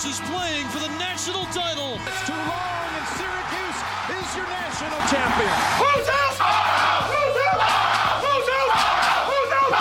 [0.00, 1.98] Syracuse is playing for the national title.
[2.06, 3.76] It's too long, and Syracuse
[4.08, 5.52] is your national champion.
[5.76, 6.40] Who's out?
[7.04, 7.60] Who's out?
[8.24, 8.72] Who's out?
[9.28, 9.72] Who's out?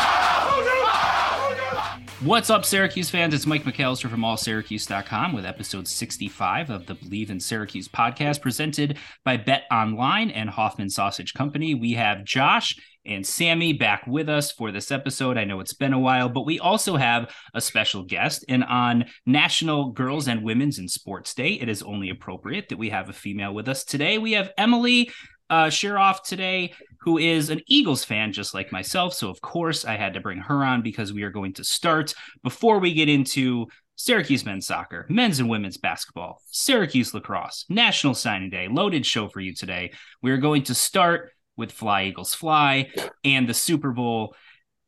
[0.51, 1.99] Who's out?
[2.21, 3.33] What's up, Syracuse fans?
[3.33, 8.97] It's Mike McAllister from allsyracuse.com with episode 65 of the Believe in Syracuse podcast presented
[9.23, 11.75] by Bet Online and Hoffman Sausage Company.
[11.75, 12.75] We have Josh
[13.09, 15.37] and Sammy back with us for this episode.
[15.37, 18.45] I know it's been a while, but we also have a special guest.
[18.47, 22.89] And on National Girls and Women's in Sports Day, it is only appropriate that we
[22.89, 24.19] have a female with us today.
[24.19, 25.09] We have Emily
[25.49, 29.15] uh, Sheroff today, who is an Eagles fan just like myself.
[29.15, 32.13] So, of course, I had to bring her on because we are going to start
[32.43, 38.49] before we get into Syracuse men's soccer, men's and women's basketball, Syracuse lacrosse, National Signing
[38.49, 39.91] Day, loaded show for you today.
[40.21, 42.89] We are going to start with Fly Eagles Fly
[43.23, 44.35] and the Super Bowl.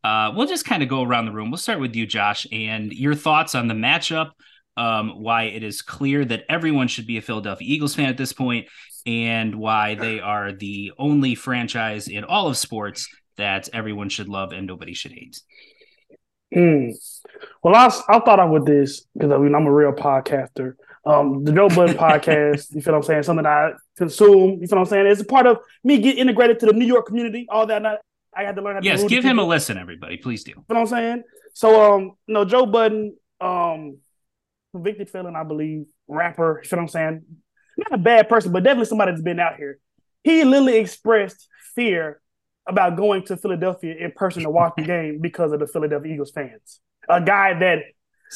[0.03, 1.51] Uh, we'll just kind of go around the room.
[1.51, 4.31] We'll start with you, Josh, and your thoughts on the matchup.
[4.77, 8.33] Um, why it is clear that everyone should be a Philadelphia Eagles fan at this
[8.33, 8.67] point,
[9.05, 14.53] and why they are the only franchise in all of sports that everyone should love
[14.53, 15.41] and nobody should hate.
[16.55, 16.93] Mm.
[17.63, 20.75] Well, I, I thought I would this because I mean I'm a real podcaster.
[21.03, 23.23] Um, the Joe Budden podcast, you feel what I'm saying?
[23.23, 24.61] Something I consume.
[24.61, 25.07] You feel what I'm saying?
[25.07, 27.47] It's a part of me get integrated to the New York community.
[27.49, 27.97] All that I,
[28.35, 28.85] I had to learn how to.
[28.85, 30.17] Yes, do give to him a listen, everybody.
[30.17, 30.51] Please do.
[30.51, 31.23] You know what I'm saying?
[31.53, 33.97] So, um, you know, Joe Budden, um,
[34.73, 36.61] convicted felon, I believe, rapper.
[36.63, 37.25] You feel what I'm saying?
[37.77, 39.79] Not a bad person, but definitely somebody that's been out here.
[40.23, 42.21] He literally expressed fear
[42.67, 46.31] about going to Philadelphia in person to watch the game because of the Philadelphia Eagles
[46.31, 46.79] fans.
[47.09, 47.79] A guy that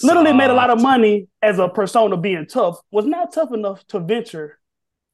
[0.03, 3.85] literally made a lot of money as a persona being tough was not tough enough
[3.87, 4.59] to venture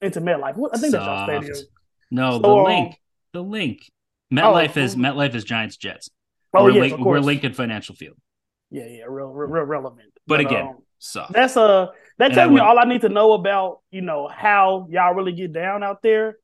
[0.02, 0.58] into MetLife.
[0.74, 1.46] I think that's our Soft.
[1.46, 1.68] stadium.
[2.10, 2.96] No, So, the um, link.
[3.34, 3.92] The link.
[4.34, 4.98] MetLife is oh.
[4.98, 6.10] MetLife is Giants Jets.
[6.54, 7.20] Oh, we're, yes, link, we're.
[7.20, 8.18] Lincoln Financial Field.
[8.70, 10.14] Yeah, yeah, real, real, real relevant.
[10.28, 11.34] But again, um, soft.
[11.34, 11.88] That's uh
[12.18, 15.14] that And tells I me all I need to know about, you know, how y'all
[15.14, 16.38] really get down out there.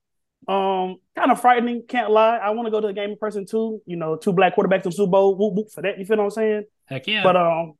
[0.48, 2.38] Um, kind of frightening, can't lie.
[2.38, 3.81] I want to go to the game in person too.
[3.86, 6.00] You know, two black quarterbacks in Super Bowl, whoop, whoop for that.
[6.00, 6.64] You feel what I'm saying?
[6.86, 7.24] Heck yeah.
[7.24, 7.74] But um,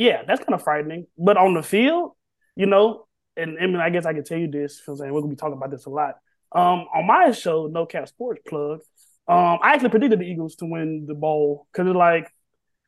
[0.00, 1.06] yeah, that's kind of frightening.
[1.18, 2.12] But on the field,
[2.56, 3.06] you know,
[3.36, 4.78] and, and I guess I can tell you this.
[4.78, 5.12] You feel what I'm saying?
[5.12, 6.14] We're gonna be talking about this a lot.
[6.52, 8.80] Um, on my show, No Cap Sports Plug,
[9.28, 12.32] um, I actually predicted the Eagles to win the bowl because it's like,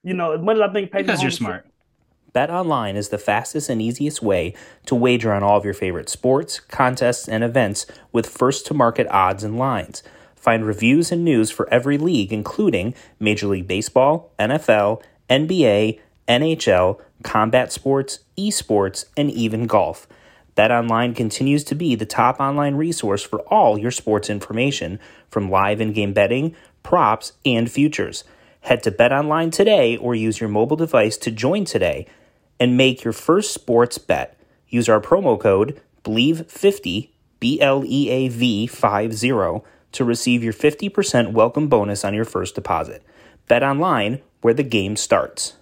[0.02, 1.66] you know, as much as I think Patrick because you're Mahomes- smart.
[2.34, 4.54] BetOnline is the fastest and easiest way
[4.86, 9.06] to wager on all of your favorite sports, contests, and events with first to market
[9.10, 10.02] odds and lines.
[10.34, 17.72] Find reviews and news for every league, including Major League Baseball, NFL, NBA, NHL, combat
[17.72, 20.06] sports, esports, and even golf.
[20.56, 25.00] BetOnline continues to be the top online resource for all your sports information,
[25.30, 28.24] from live in game betting, props, and futures.
[28.60, 32.06] Head to BetOnline today or use your mobile device to join today
[32.60, 34.38] and make your first sports bet.
[34.68, 39.62] Use our promo code BLEAV50, B L E A V 50,
[39.92, 43.02] to receive your 50% welcome bonus on your first deposit.
[43.48, 45.54] Bet online where the game starts.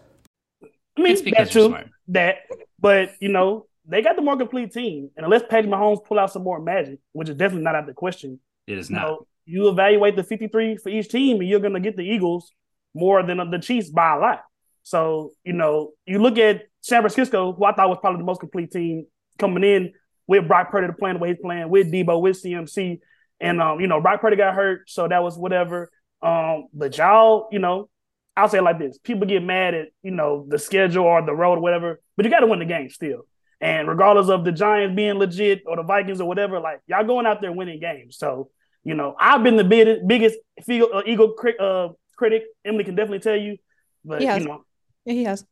[0.97, 1.69] I mean, It's because that you're too.
[1.71, 1.89] smart.
[2.09, 2.37] That,
[2.79, 6.33] but you know, they got the more complete team, and unless Patrick Mahomes pull out
[6.33, 9.03] some more magic, which is definitely not out of the question, It is you not.
[9.03, 12.53] know, you evaluate the fifty-three for each team, and you're going to get the Eagles
[12.95, 14.43] more than the Chiefs by a lot.
[14.83, 18.41] So, you know, you look at San Francisco, who I thought was probably the most
[18.41, 19.07] complete team
[19.39, 19.93] coming in
[20.27, 22.99] with Brock Purdy to playing the way he's playing, with Deebo, with CMC,
[23.41, 25.91] and um, you know, Brock Purdy got hurt, so that was whatever.
[26.23, 27.89] Um, but y'all, you know,
[28.37, 31.35] I'll say it like this: people get mad at you know the schedule or the
[31.35, 33.23] road or whatever, but you got to win the game still.
[33.61, 37.27] And regardless of the Giants being legit or the Vikings or whatever, like y'all going
[37.27, 38.17] out there winning games.
[38.17, 38.51] So
[38.83, 42.45] you know, I've been the biggest, biggest Eagle, uh, Eagle cri- uh, critic.
[42.65, 43.59] Emily can definitely tell you,
[44.05, 44.41] but Yes.
[44.41, 44.65] you know,
[45.05, 45.45] Yeah, he has.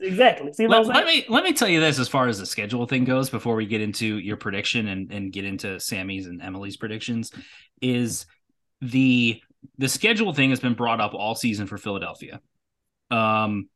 [0.00, 0.52] exactly.
[0.52, 2.86] See what let, let me let me tell you this as far as the schedule
[2.86, 6.76] thing goes before we get into your prediction and, and get into Sammy's and Emily's
[6.76, 7.32] predictions
[7.80, 8.26] is
[8.80, 9.40] the
[9.78, 12.40] the schedule thing has been brought up all season for Philadelphia.
[13.10, 13.68] Um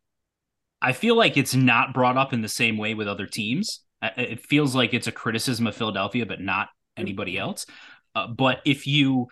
[0.83, 3.81] I feel like it's not brought up in the same way with other teams.
[4.03, 7.67] It feels like it's a criticism of Philadelphia but not anybody else.
[8.15, 9.29] Uh, but if you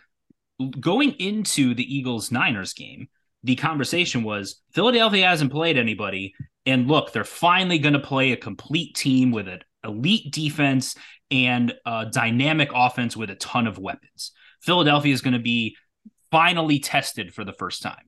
[0.81, 3.09] going into the Eagles Niners game,
[3.43, 6.35] the conversation was Philadelphia hasn't played anybody.
[6.65, 10.95] And look, they're finally going to play a complete team with an elite defense
[11.31, 14.33] and a dynamic offense with a ton of weapons.
[14.61, 15.77] Philadelphia is going to be
[16.33, 18.03] finally tested for the first time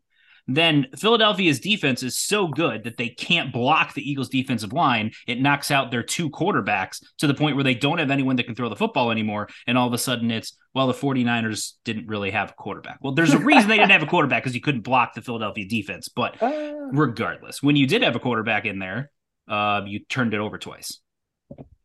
[0.46, 5.12] then Philadelphia's defense is so good that they can't block the Eagles' defensive line.
[5.26, 8.44] It knocks out their two quarterbacks to the point where they don't have anyone that
[8.44, 9.48] can throw the football anymore.
[9.66, 12.98] And all of a sudden it's, well, the 49ers didn't really have a quarterback.
[13.00, 15.66] Well, there's a reason they didn't have a quarterback because you couldn't block the Philadelphia
[15.66, 16.08] defense.
[16.08, 16.74] But uh.
[16.92, 19.10] regardless, when you did have a quarterback in there,
[19.48, 21.00] uh, you turned it over twice.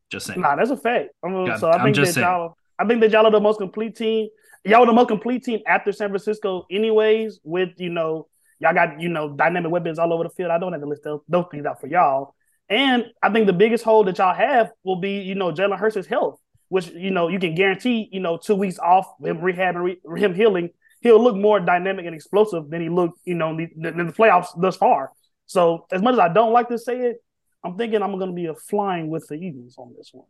[0.09, 0.41] Just saying.
[0.41, 1.09] Nah, that's a fact.
[1.23, 2.25] God, so I think that saying.
[2.25, 4.27] y'all, I think that y'all are the most complete team.
[4.65, 7.39] Y'all the most complete team after San Francisco, anyways.
[7.43, 8.27] With you know
[8.59, 10.51] Y'all got, you know, dynamic weapons all over the field.
[10.51, 12.35] I don't have to list those, those things out for y'all.
[12.67, 16.05] And I think the biggest hole that y'all have will be, you know, Jalen Hurts'
[16.05, 19.83] health, which, you know, you can guarantee, you know, two weeks off, him rehab and
[19.85, 20.69] re- him healing,
[21.01, 24.13] he'll look more dynamic and explosive than he looked, you know, in the, in the
[24.13, 25.11] playoffs thus far.
[25.45, 27.23] So as much as I don't like to say it,
[27.63, 30.27] I'm thinking I'm going to be a flying with the Eagles on this one.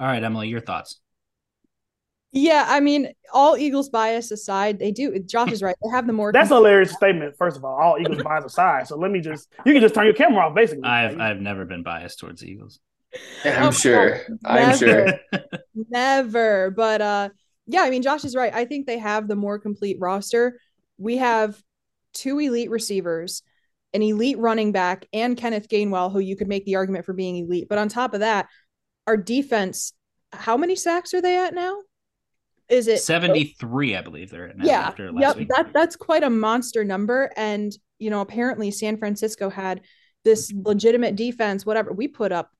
[0.00, 1.00] All right, Emily, your thoughts.
[2.32, 5.18] Yeah, I mean, all Eagles bias aside, they do.
[5.20, 5.74] Josh is right.
[5.82, 6.30] They have the more.
[6.30, 7.34] That's a hilarious statement.
[7.38, 8.86] First of all, all Eagles bias aside.
[8.86, 10.54] So let me just you can just turn your camera off.
[10.54, 12.80] Basically, I've I've never been biased towards Eagles.
[13.44, 14.20] Yeah, I'm oh, sure.
[14.44, 15.18] I'm sure.
[15.74, 16.70] never.
[16.70, 17.28] But uh,
[17.66, 18.52] yeah, I mean, Josh is right.
[18.52, 20.60] I think they have the more complete roster.
[20.98, 21.60] We have
[22.12, 23.42] two elite receivers,
[23.94, 27.36] an elite running back, and Kenneth Gainwell, who you could make the argument for being
[27.36, 27.68] elite.
[27.70, 28.48] But on top of that,
[29.06, 29.94] our defense.
[30.30, 31.78] How many sacks are they at now?
[32.68, 35.48] Is it 73 i believe they're at now yeah yep week.
[35.48, 39.80] that that's quite a monster number and you know apparently san francisco had
[40.24, 42.50] this legitimate defense whatever we put up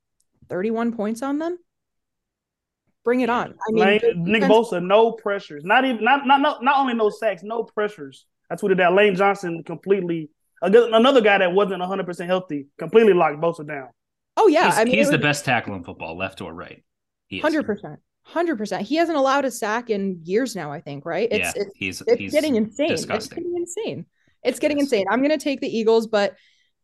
[0.49, 1.59] 31 points on them?
[3.05, 6.63] Bring it on i mean Lane, Nick Bosa, no pressures not even not not not,
[6.63, 8.27] not only no sacks no pressures.
[8.51, 13.41] That's what it that lane johnson completely another guy that wasn't 100% healthy completely locked
[13.41, 13.89] Bosa down.
[14.37, 16.83] Oh yeah he's, I mean, he's was, the best tackle in football left or right.
[17.33, 17.97] 100%
[18.29, 18.83] Hundred percent.
[18.83, 20.71] He hasn't allowed a sack in years now.
[20.71, 21.07] I think.
[21.07, 21.29] Right.
[21.31, 22.91] It's yeah, it's, he's, it's he's getting insane.
[22.91, 23.17] Disgusting.
[23.17, 24.07] It's getting insane.
[24.45, 25.07] It's getting insane.
[25.11, 26.37] I'm going to take the Eagles, but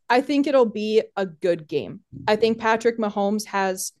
[0.09, 1.99] I think it'll be a good game.
[2.27, 3.91] I think Patrick Mahomes has.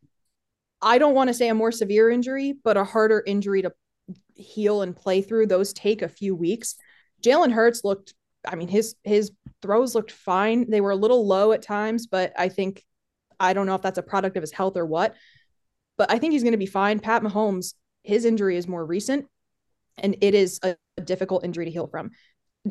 [0.81, 3.71] I don't want to say a more severe injury, but a harder injury to
[4.33, 5.45] heal and play through.
[5.45, 6.77] Those take a few weeks.
[7.21, 8.15] Jalen Hurts looked.
[8.47, 9.31] I mean, his his
[9.61, 10.67] throws looked fine.
[10.67, 12.83] They were a little low at times, but I think
[13.39, 15.13] I don't know if that's a product of his health or what
[15.97, 16.99] but I think he's going to be fine.
[16.99, 19.25] Pat Mahomes, his injury is more recent,
[19.97, 22.11] and it is a, difficult injury to heal from.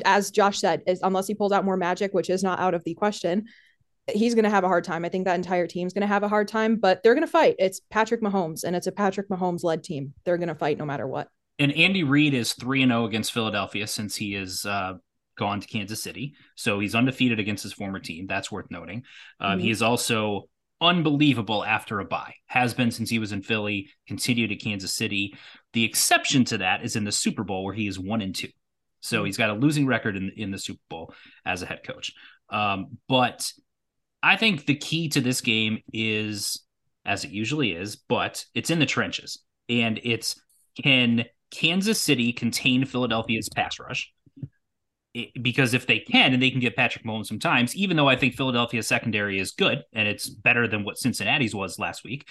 [0.03, 2.83] As Josh said, is unless he pulls out more magic, which is not out of
[2.83, 3.45] the question,
[4.11, 5.05] he's going to have a hard time.
[5.05, 7.31] I think that entire team's going to have a hard time, but they're going to
[7.31, 7.55] fight.
[7.59, 10.13] It's Patrick Mahomes, and it's a Patrick Mahomes led team.
[10.23, 11.27] They're going to fight no matter what.
[11.59, 14.95] And Andy Reid is three and zero oh against Philadelphia since he is uh,
[15.37, 16.33] gone to Kansas City.
[16.55, 18.27] So he's undefeated against his former team.
[18.27, 19.03] That's worth noting.
[19.39, 19.61] Uh, mm-hmm.
[19.61, 20.49] He is also
[20.81, 22.35] unbelievable after a bye.
[22.47, 25.35] Has been since he was in Philly, continued to Kansas City.
[25.73, 28.49] The exception to that is in the Super Bowl where he is one and two.
[29.01, 31.13] So he's got a losing record in in the Super Bowl
[31.45, 32.13] as a head coach.
[32.49, 33.51] Um, but
[34.23, 36.63] I think the key to this game is,
[37.05, 39.39] as it usually is, but it's in the trenches,
[39.69, 40.41] and it's
[40.81, 44.11] can Kansas City contain Philadelphia's pass rush?
[45.41, 48.15] Because if they can and they can get Patrick Mahomes some times, even though I
[48.15, 52.27] think Philadelphia's secondary is good and it's better than what Cincinnati's was last week,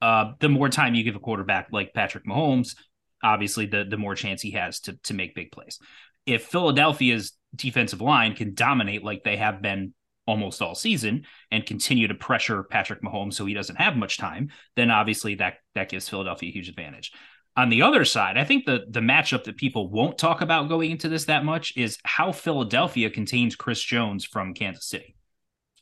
[0.00, 2.76] uh, the more time you give a quarterback like Patrick Mahomes,
[3.22, 5.78] obviously the the more chance he has to to make big plays.
[6.26, 9.94] If Philadelphia's defensive line can dominate like they have been
[10.26, 14.50] almost all season and continue to pressure Patrick Mahomes so he doesn't have much time,
[14.76, 17.12] then obviously that that gives Philadelphia a huge advantage.
[17.58, 20.92] On the other side, I think the the matchup that people won't talk about going
[20.92, 25.16] into this that much is how Philadelphia contains Chris Jones from Kansas City.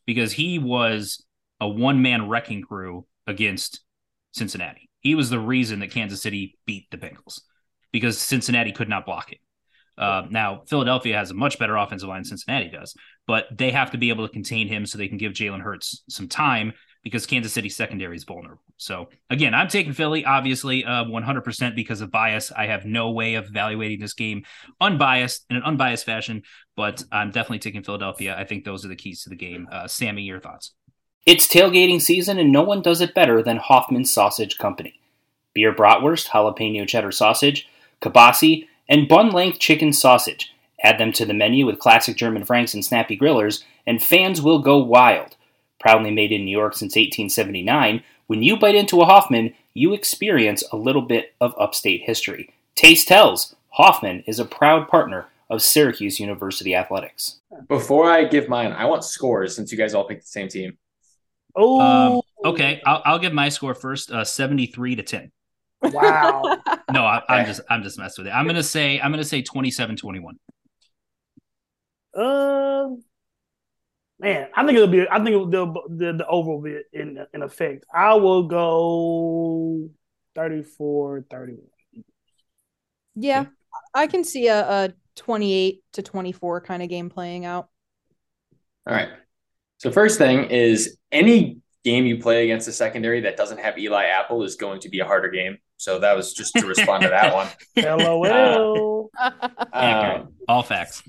[0.06, 1.22] Because he was
[1.60, 3.82] a one-man wrecking crew against
[4.32, 4.88] Cincinnati.
[5.00, 7.42] He was the reason that Kansas City beat the Bengals
[7.92, 9.38] because Cincinnati could not block it.
[9.98, 12.94] Uh, now, Philadelphia has a much better offensive line than Cincinnati does,
[13.26, 16.04] but they have to be able to contain him so they can give Jalen Hurts
[16.08, 16.72] some time
[17.06, 18.64] because Kansas City secondary is vulnerable.
[18.78, 22.50] So again, I'm taking Philly, obviously, uh, 100% because of bias.
[22.50, 24.44] I have no way of evaluating this game
[24.80, 26.42] unbiased in an unbiased fashion,
[26.74, 28.34] but I'm definitely taking Philadelphia.
[28.36, 29.68] I think those are the keys to the game.
[29.70, 30.72] Uh, Sammy, your thoughts?
[31.26, 34.98] It's tailgating season, and no one does it better than Hoffman's Sausage Company.
[35.54, 37.68] Beer bratwurst, jalapeno cheddar sausage,
[38.02, 40.52] kibasi, and bun-length chicken sausage.
[40.82, 44.58] Add them to the menu with classic German franks and snappy grillers, and fans will
[44.58, 45.35] go wild
[45.78, 50.64] proudly made in New York since 1879, when you bite into a Hoffman, you experience
[50.72, 52.50] a little bit of upstate history.
[52.74, 57.38] Taste tells, Hoffman is a proud partner of Syracuse University Athletics.
[57.68, 60.76] Before I give mine, I want scores since you guys all picked the same team.
[61.54, 64.10] Oh, Um, okay, I'll, I'll give my score first.
[64.10, 65.30] Uh, seventy-three to ten.
[65.82, 66.42] wow.
[66.92, 67.48] No, I, I'm Okay.
[67.48, 68.36] just I'm just messing with it.
[68.36, 70.36] I'm gonna say I'm gonna say 27-21.
[72.14, 73.02] Um,
[74.18, 75.08] man, I think it'll be.
[75.08, 77.84] I think it'll, the the the over will be in in effect.
[77.92, 79.90] I will go
[80.34, 81.62] 34, 31.
[83.14, 83.46] Yeah,
[83.94, 87.68] I can see a, a 28 to 24 kind of game playing out.
[88.86, 89.08] All right.
[89.78, 94.04] So first thing is any game you play against a secondary that doesn't have Eli
[94.04, 95.58] Apple is going to be a harder game.
[95.76, 97.48] So that was just to respond to that one.
[97.76, 99.10] LOL.
[99.72, 100.22] Accurate.
[100.26, 101.02] Um, All facts.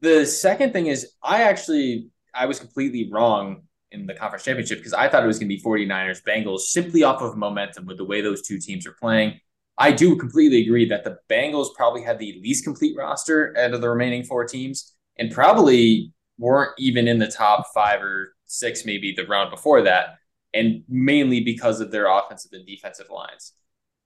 [0.00, 4.92] The second thing is I actually I was completely wrong in the conference championship because
[4.92, 8.04] I thought it was going to be 49ers Bengals simply off of momentum with the
[8.04, 9.40] way those two teams are playing.
[9.78, 13.80] I do completely agree that the Bengals probably had the least complete roster out of
[13.80, 19.12] the remaining four teams and probably weren't even in the top five or six, maybe
[19.16, 20.18] the round before that,
[20.54, 23.52] and mainly because of their offensive and defensive lines.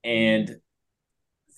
[0.03, 0.59] And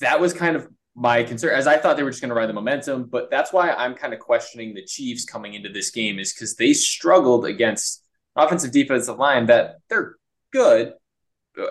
[0.01, 2.49] that was kind of my concern, as I thought they were just going to ride
[2.49, 3.05] the momentum.
[3.05, 6.57] But that's why I'm kind of questioning the Chiefs coming into this game, is because
[6.57, 8.03] they struggled against
[8.35, 10.17] offensive defensive line that they're
[10.53, 10.95] good.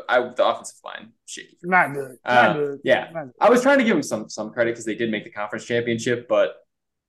[0.10, 1.58] I the offensive line shaky.
[1.63, 2.17] Not good.
[2.25, 2.79] Not Uh, good.
[2.84, 3.10] yeah.
[3.13, 3.34] Not good.
[3.41, 5.65] I was trying to give them some some credit because they did make the conference
[5.65, 6.55] championship, but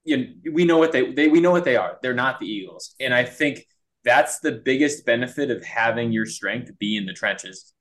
[0.05, 1.99] you know, we know what they they we know what they are.
[2.03, 3.67] They're not the Eagles, and I think
[4.05, 7.75] that's the biggest benefit of having your strength be in the trenches.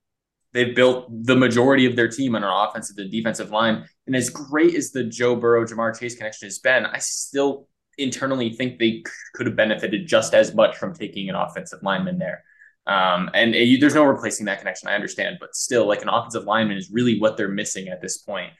[0.55, 4.29] They've built the majority of their team on an offensive and defensive line, and as
[4.29, 9.03] great as the Joe Burrow Ja'Marr Chase connection has been, I still internally think they
[9.33, 12.45] could have benefited just as much from taking an offensive lineman there.
[12.87, 14.87] Um, and you, there's no replacing that connection.
[14.87, 18.19] I understand, but still, like an offensive lineman is really what they're missing at this
[18.19, 18.53] point.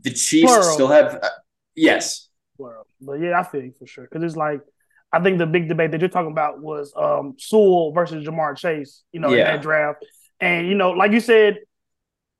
[0.00, 0.72] The Chiefs Plural.
[0.72, 1.28] still have, uh,
[1.74, 2.30] yes.
[3.02, 4.08] But yeah, I feel you for sure.
[4.10, 4.62] Because it's like
[5.12, 9.02] I think the big debate that you're talking about was um Sewell versus Ja'Marr Chase,
[9.12, 10.02] you know, in that draft.
[10.40, 11.58] And you know, like you said,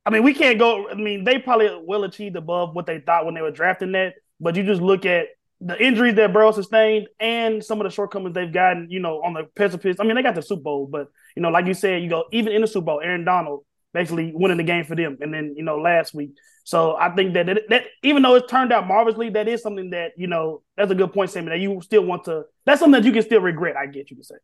[0.05, 0.89] I mean, we can't go.
[0.89, 4.13] I mean, they probably will achieved above what they thought when they were drafting that.
[4.39, 5.27] But you just look at
[5.59, 9.33] the injuries that Burrow sustained and some of the shortcomings they've gotten, you know, on
[9.33, 9.97] the precipice.
[9.99, 12.25] I mean, they got the Super Bowl, but you know, like you said, you go
[12.31, 13.63] even in the Super Bowl, Aaron Donald
[13.93, 16.31] basically winning the game for them, and then you know last week.
[16.63, 19.89] So I think that that, that even though it turned out marvelously, that is something
[19.91, 21.49] that you know that's a good point, Sammy.
[21.49, 22.43] That you still want to.
[22.65, 23.75] That's something that you can still regret.
[23.75, 24.35] I get you to say.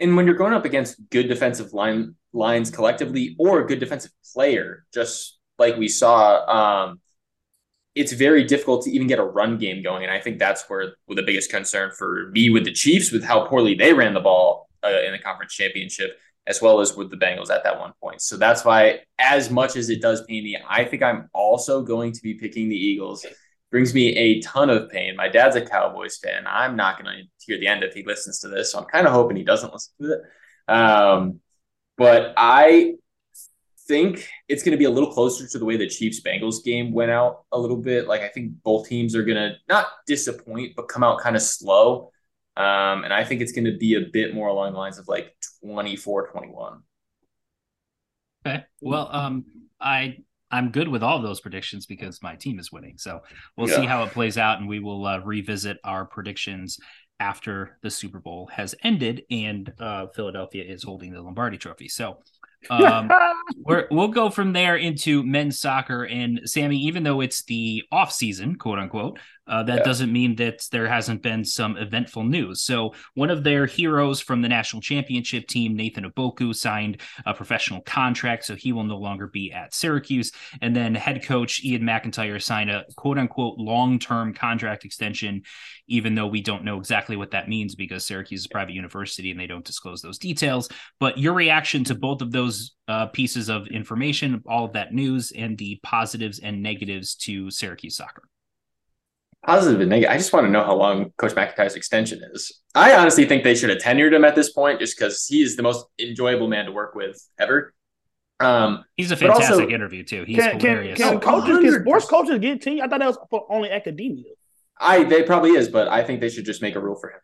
[0.00, 4.12] And when you're going up against good defensive line lines collectively or a good defensive
[4.32, 7.00] player, just like we saw, um,
[7.94, 10.04] it's very difficult to even get a run game going.
[10.04, 13.46] And I think that's where the biggest concern for me with the Chiefs, with how
[13.46, 17.16] poorly they ran the ball uh, in the conference championship, as well as with the
[17.16, 18.22] Bengals at that one point.
[18.22, 22.12] So that's why, as much as it does pain me, I think I'm also going
[22.12, 23.26] to be picking the Eagles.
[23.70, 25.14] Brings me a ton of pain.
[25.16, 26.44] My dad's a Cowboys fan.
[26.46, 28.72] I'm not going to hear the end if he listens to this.
[28.72, 30.72] So I'm kind of hoping he doesn't listen to it.
[30.72, 31.40] Um,
[31.96, 32.94] but I
[33.86, 36.92] think it's going to be a little closer to the way the Chiefs Bengals game
[36.92, 38.06] went out a little bit.
[38.06, 41.42] Like I think both teams are going to not disappoint, but come out kind of
[41.42, 42.10] slow.
[42.56, 45.08] Um, and I think it's going to be a bit more along the lines of
[45.08, 45.34] like
[45.64, 46.82] 24 21.
[48.46, 48.64] Okay.
[48.80, 49.44] Well, um,
[49.80, 50.18] I
[50.50, 52.98] I'm good with all of those predictions because my team is winning.
[52.98, 53.20] So
[53.56, 56.78] we'll see how it plays out, and we will uh, revisit our predictions
[57.20, 61.88] after the Super Bowl has ended and uh, Philadelphia is holding the Lombardi Trophy.
[61.88, 62.18] So.
[62.68, 63.10] Um,
[63.56, 66.04] we're, we'll go from there into men's soccer.
[66.04, 69.18] And Sammy, even though it's the off season, quote unquote,
[69.50, 69.84] uh, that Yeah.
[69.84, 72.62] doesn't mean that there hasn't been some eventful news.
[72.62, 77.80] So one of their heroes from the national championship team, Nathan Opoku, signed a professional
[77.82, 80.30] contract, so he will no longer be at Syracuse.
[80.62, 85.42] And then head coach Ian McIntyre signed a quote unquote long term contract extension,
[85.88, 89.32] even though we don't know exactly what that means because Syracuse is a private university
[89.32, 90.68] and they don't disclose those details.
[91.00, 95.32] But your reaction to both of those uh, pieces of information, all of that news,
[95.32, 98.22] and the positives and negatives to Syracuse soccer.
[99.46, 100.12] Positive and negative.
[100.12, 102.60] I just want to know how long Coach McIntyre's extension is.
[102.74, 105.56] I honestly think they should have tenured him at this point just because he is
[105.56, 107.72] the most enjoyable man to work with ever.
[108.38, 110.24] Um, He's a But also- fantastic interview too.
[110.24, 110.98] He's Can, can, hilarious.
[110.98, 112.82] can Oh, coaches, can sports coaches get team?
[112.82, 114.24] I thought that was for only academia.
[114.78, 117.20] I they probably is, but I think they should just make a rule for him.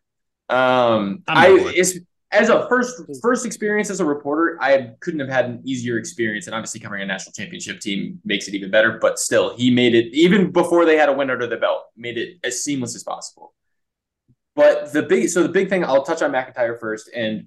[0.57, 1.99] Um, I'm I it's,
[2.33, 6.47] as a first first experience as a reporter, I couldn't have had an easier experience,
[6.47, 8.99] and obviously covering a national championship team makes it even better.
[9.01, 12.19] But still, he made it even before they had a win under the belt, made
[12.19, 13.55] it as seamless as possible.
[14.57, 17.47] But the big so the big thing I'll touch on McIntyre first, and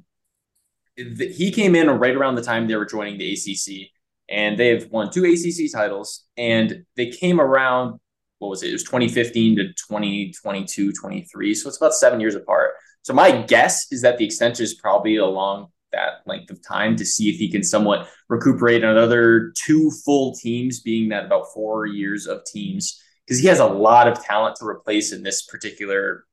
[0.96, 3.90] the, he came in right around the time they were joining the ACC,
[4.30, 8.00] and they've won two ACC titles, and they came around
[8.40, 8.70] what was it?
[8.70, 11.54] It was 2015 to 2022, 23.
[11.56, 12.72] So it's about seven years apart.
[13.04, 17.06] So my guess is that the extension is probably along that length of time to
[17.06, 22.28] see if he can somewhat recuperate another two full teams, being that about four years
[22.28, 26.26] of teams, because he has a lot of talent to replace in this particular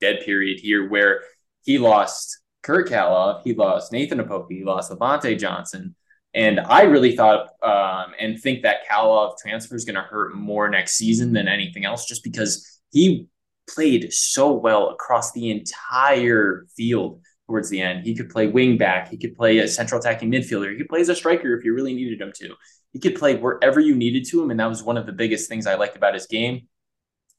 [0.00, 1.22] dead period here, where
[1.62, 5.94] he lost Curt Calov, he lost Nathan Opoku, he lost Levonte Johnson.
[6.34, 10.68] And I really thought um, and think that Kalov transfer is going to hurt more
[10.68, 13.26] next season than anything else, just because he
[13.74, 18.04] played so well across the entire field towards the end.
[18.04, 21.00] He could play wing back, he could play a central attacking midfielder, he could play
[21.00, 22.54] as a striker if you really needed him to.
[22.92, 25.48] He could play wherever you needed to him, and that was one of the biggest
[25.48, 26.68] things I liked about his game.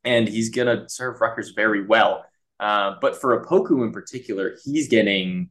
[0.04, 2.26] And he's gonna serve Rutgers very well.
[2.60, 5.50] Uh, but for Opoku in particular, he's getting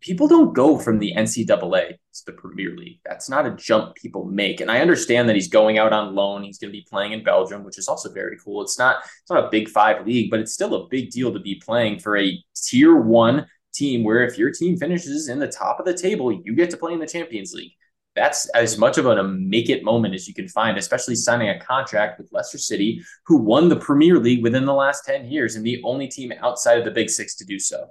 [0.00, 3.00] people don't go from the NCAA to the Premier League.
[3.04, 4.60] That's not a jump people make.
[4.60, 6.42] And I understand that he's going out on loan.
[6.42, 8.62] He's going to be playing in Belgium, which is also very cool.
[8.62, 11.40] It's not it's not a big five league, but it's still a big deal to
[11.40, 15.78] be playing for a tier one team where if your team finishes in the top
[15.78, 17.72] of the table, you get to play in the Champions League.
[18.14, 21.60] That's as much of a make it moment as you can find, especially signing a
[21.60, 25.66] contract with Leicester City, who won the Premier League within the last 10 years and
[25.66, 27.90] the only team outside of the Big Six to do so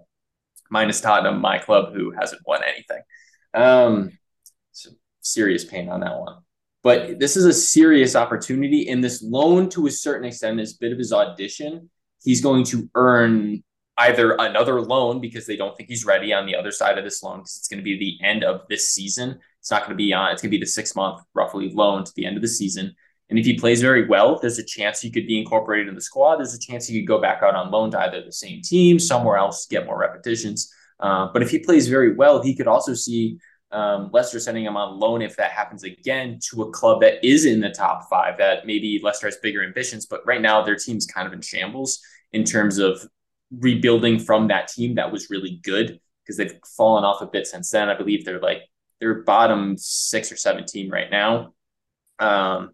[0.69, 3.01] minus Tottenham, my club, who hasn't won anything.
[3.55, 4.17] Um,
[5.21, 6.37] serious pain on that one.
[6.83, 10.79] But this is a serious opportunity, and this loan, to a certain extent, is a
[10.79, 11.89] bit of his audition.
[12.23, 13.63] He's going to earn
[13.97, 17.23] either another loan because they don't think he's ready on the other side of this
[17.23, 19.39] loan because it's going to be the end of this season.
[19.61, 20.31] It's not going to be on.
[20.31, 22.93] It's going to be the six month roughly loan to the end of the season.
[23.29, 26.01] And if he plays very well, there's a chance he could be incorporated in the
[26.01, 26.37] squad.
[26.37, 28.99] There's a chance he could go back out on loan to either the same team,
[28.99, 30.71] somewhere else, get more repetitions.
[30.99, 33.37] Uh, but if he plays very well, he could also see
[33.71, 37.45] um, Leicester sending him on loan if that happens again to a club that is
[37.45, 38.37] in the top five.
[38.37, 41.99] That maybe Leicester has bigger ambitions, but right now their team's kind of in shambles
[42.31, 43.05] in terms of
[43.51, 47.69] rebuilding from that team that was really good because they've fallen off a bit since
[47.71, 47.89] then.
[47.89, 48.63] I believe they're like
[48.99, 51.53] they're bottom six or seven team right now.
[52.19, 52.71] Um,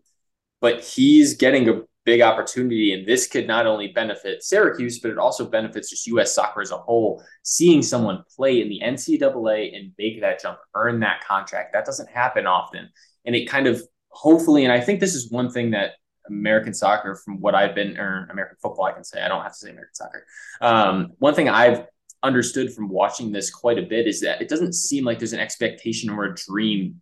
[0.60, 2.94] but he's getting a big opportunity.
[2.94, 6.34] And this could not only benefit Syracuse, but it also benefits just U.S.
[6.34, 7.24] soccer as a whole.
[7.44, 12.10] Seeing someone play in the NCAA and make that jump, earn that contract, that doesn't
[12.10, 12.90] happen often.
[13.26, 15.92] And it kind of hopefully, and I think this is one thing that
[16.28, 19.54] American soccer, from what I've been, or American football, I can say, I don't have
[19.54, 20.26] to say American soccer.
[20.62, 21.86] Um, one thing I've
[22.24, 25.40] understood from watching this quite a bit is that it doesn't seem like there's an
[25.40, 27.02] expectation or a dream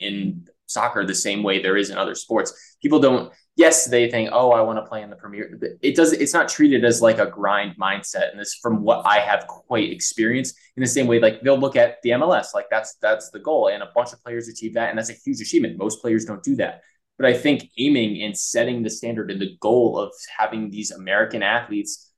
[0.00, 2.76] in soccer the same way there is in other sports.
[2.82, 5.58] People don't yes, they think, oh, I want to play in the Premier.
[5.82, 6.12] It does.
[6.12, 9.90] It's not treated as like a grind mindset, and this from what I have quite
[9.90, 10.56] experienced.
[10.76, 13.68] In the same way, like they'll look at the MLS, like that's that's the goal,
[13.68, 15.78] and a bunch of players achieve that, and that's a huge achievement.
[15.78, 16.82] Most players don't do that,
[17.16, 21.42] but I think aiming and setting the standard and the goal of having these American
[21.42, 22.10] athletes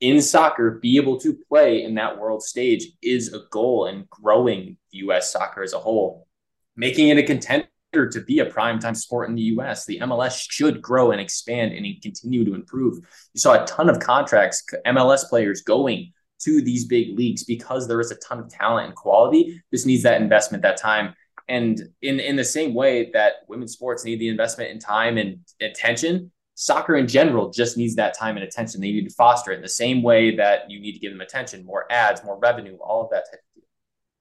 [0.00, 4.76] in soccer be able to play in that world stage is a goal, and growing
[4.92, 5.32] U.S.
[5.32, 6.28] soccer as a whole,
[6.76, 7.66] making it a contender
[8.04, 9.86] to be a primetime sport in the US.
[9.86, 12.98] The MLS should grow and expand and continue to improve.
[13.32, 18.00] You saw a ton of contracts, MLS players going to these big leagues because there
[18.00, 19.62] is a ton of talent and quality.
[19.72, 21.14] This needs that investment, that time.
[21.48, 25.38] And in, in the same way that women's sports need the investment in time and
[25.60, 28.80] attention, soccer in general just needs that time and attention.
[28.80, 31.20] They need to foster it in the same way that you need to give them
[31.20, 33.40] attention, more ads, more revenue, all of that type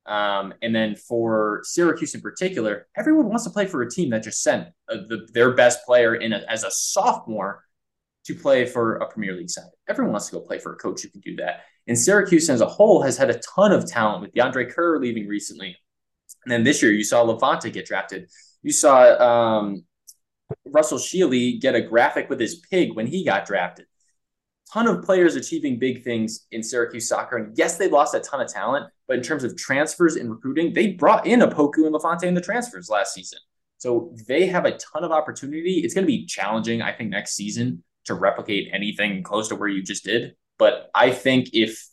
[0.06, 4.24] um, and then for Syracuse in particular, everyone wants to play for a team that
[4.24, 7.64] just sent uh, the, their best player in a, as a sophomore
[8.26, 9.70] to play for a Premier League side.
[9.88, 11.62] Everyone wants to go play for a coach who can do that.
[11.88, 15.28] And Syracuse as a whole has had a ton of talent with DeAndre Kerr leaving
[15.28, 15.76] recently.
[16.44, 18.30] And then this year, you saw Levonte get drafted.
[18.64, 19.86] You saw um,
[20.66, 23.86] Russell Shealy get a graphic with his pig when he got drafted.
[24.72, 27.38] Ton of players achieving big things in Syracuse soccer.
[27.38, 30.74] And yes, they lost a ton of talent, but in terms of transfers and recruiting,
[30.74, 33.40] they brought in Opoku and Levonte in the transfers last season.
[33.78, 35.82] So they have a ton of opportunity.
[35.84, 39.70] It's going to be challenging, I think, next season to replicate anything close to where
[39.70, 40.36] you just did.
[40.58, 41.88] But I think if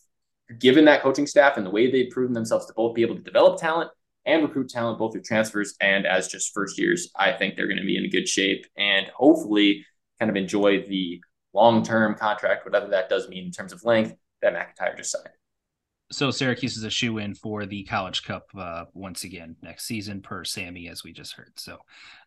[0.58, 3.22] given that coaching staff and the way they've proven themselves to both be able to
[3.22, 3.90] develop talent
[4.24, 7.80] and recruit talent both through transfers and as just first years, I think they're going
[7.80, 9.85] to be in good shape and hopefully
[10.18, 11.20] kind of enjoy the
[11.52, 15.28] long term contract, whatever that does mean in terms of length, that McIntyre just signed
[16.12, 20.20] so Syracuse is a shoe in for the College Cup uh, once again next season
[20.20, 21.52] per Sammy, as we just heard.
[21.56, 21.78] So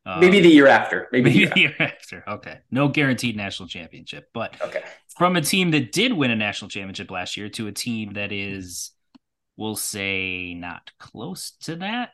[0.05, 1.07] um, maybe the year after.
[1.11, 2.23] Maybe, maybe the year after.
[2.27, 4.83] Okay, no guaranteed national championship, but okay.
[5.17, 8.31] From a team that did win a national championship last year to a team that
[8.31, 8.91] is,
[9.55, 12.09] we'll say, not close to that.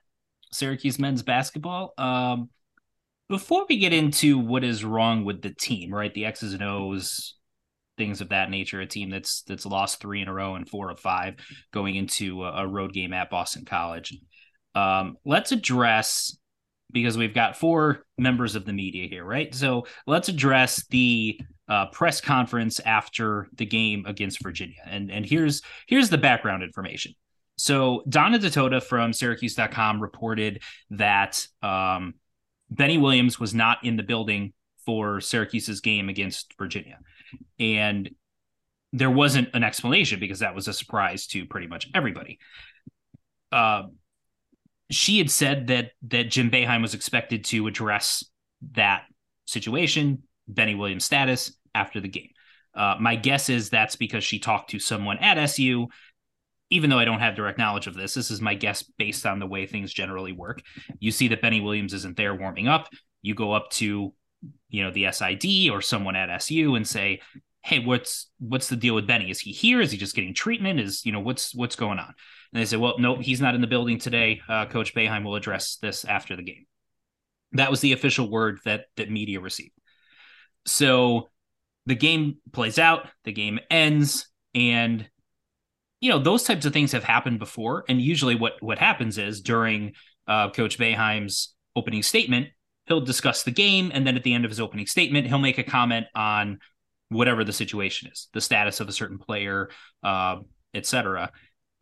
[0.52, 1.94] Syracuse men's basketball.
[1.98, 2.50] Um,
[3.32, 6.14] before we get into what is wrong with the team, right?
[6.14, 7.36] The X's and O's,
[7.98, 8.82] things of that nature.
[8.82, 11.36] A team that's that's lost three in a row and four of five
[11.72, 14.18] going into a, a road game at Boston College.
[14.76, 16.38] Um, let's address
[16.92, 19.56] because we've got four members of the media here, right?
[19.56, 21.40] So let's address the
[21.70, 27.14] uh, press conference after the game against Virginia, and and here's here's the background information.
[27.56, 32.16] So Donna Ditota from Syracuse.com reported that um,
[32.72, 34.54] Benny Williams was not in the building
[34.86, 36.98] for Syracuse's game against Virginia,
[37.60, 38.10] and
[38.94, 42.40] there wasn't an explanation because that was a surprise to pretty much everybody.
[43.52, 43.84] Uh,
[44.90, 48.26] she had said that that Jim Boeheim was expected to address
[48.74, 49.04] that
[49.46, 52.30] situation, Benny Williams' status after the game.
[52.74, 55.88] Uh, my guess is that's because she talked to someone at SU.
[56.72, 59.40] Even though I don't have direct knowledge of this, this is my guess based on
[59.40, 60.62] the way things generally work.
[61.00, 62.90] You see that Benny Williams isn't there warming up.
[63.22, 64.14] You go up to,
[64.70, 67.22] you know, the SID or someone at SU and say,
[67.62, 69.30] "Hey, what's what's the deal with Benny?
[69.30, 69.82] Is he here?
[69.82, 70.80] Is he just getting treatment?
[70.80, 72.14] Is you know what's what's going on?"
[72.54, 74.42] And they say, "Well, no, he's not in the building today.
[74.48, 76.66] Uh, Coach Boeheim will address this after the game."
[77.52, 79.74] That was the official word that that media received.
[80.66, 81.30] So
[81.86, 85.08] the game plays out, the game ends, and
[86.02, 87.86] you know those types of things have happened before.
[87.88, 89.94] And usually, what what happens is during
[90.28, 92.48] uh, Coach Boeheim's opening statement,
[92.88, 95.60] he'll discuss the game, and then at the end of his opening statement, he'll make
[95.60, 96.60] a comment on
[97.10, 99.70] whatever the situation is, the status of a certain player,
[100.04, 100.38] uh,
[100.74, 101.32] etc.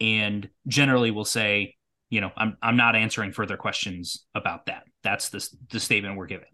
[0.01, 1.75] And generally, we'll say,
[2.09, 4.83] you know, I'm I'm not answering further questions about that.
[5.01, 6.49] That's the the statement we're giving,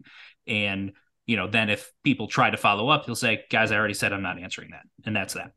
[0.46, 0.92] and
[1.26, 4.12] you know, then if people try to follow up, he'll say, guys, I already said
[4.12, 4.84] I'm not answering that.
[5.04, 5.52] And that's that.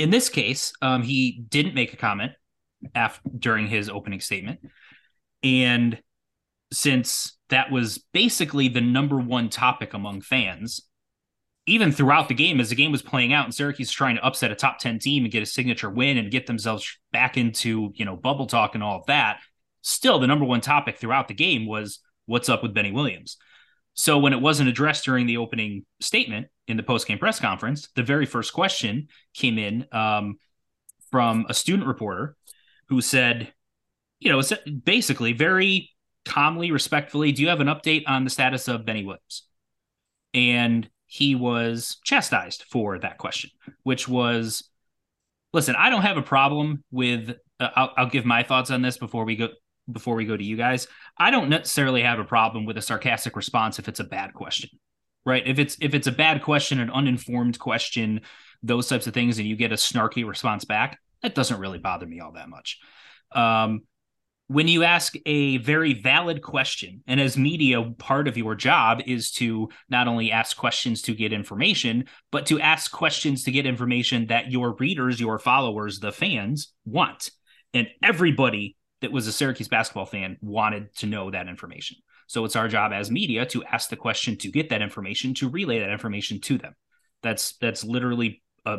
[0.00, 2.32] In this case, um, he didn't make a comment
[2.94, 4.60] after, during his opening statement.
[5.42, 6.00] And
[6.72, 10.80] since that was basically the number one topic among fans,
[11.66, 14.50] even throughout the game, as the game was playing out and Syracuse trying to upset
[14.50, 18.06] a top 10 team and get a signature win and get themselves back into, you
[18.06, 19.40] know, bubble talk and all of that,
[19.82, 23.36] still the number one topic throughout the game was what's up with Benny Williams.
[24.00, 28.02] So when it wasn't addressed during the opening statement in the post-game press conference, the
[28.02, 30.38] very first question came in um,
[31.10, 32.34] from a student reporter
[32.88, 33.52] who said,
[34.18, 34.40] you know,
[34.86, 35.90] basically very
[36.24, 39.46] calmly, respectfully, do you have an update on the status of Benny Williams?
[40.32, 43.50] And he was chastised for that question,
[43.82, 44.66] which was,
[45.52, 47.36] listen, I don't have a problem with.
[47.60, 49.48] Uh, I'll, I'll give my thoughts on this before we go
[49.90, 50.86] before we go to you guys,
[51.18, 54.70] I don't necessarily have a problem with a sarcastic response if it's a bad question.
[55.26, 55.46] Right?
[55.46, 58.22] If it's if it's a bad question, an uninformed question,
[58.62, 62.06] those types of things, and you get a snarky response back, that doesn't really bother
[62.06, 62.78] me all that much.
[63.32, 63.82] Um,
[64.50, 69.30] when you ask a very valid question, and as media, part of your job is
[69.30, 74.26] to not only ask questions to get information, but to ask questions to get information
[74.26, 77.30] that your readers, your followers, the fans want.
[77.74, 81.96] And everybody that was a Syracuse basketball fan wanted to know that information.
[82.26, 85.48] So it's our job as media to ask the question to get that information to
[85.48, 86.74] relay that information to them.
[87.22, 88.78] That's that's literally a,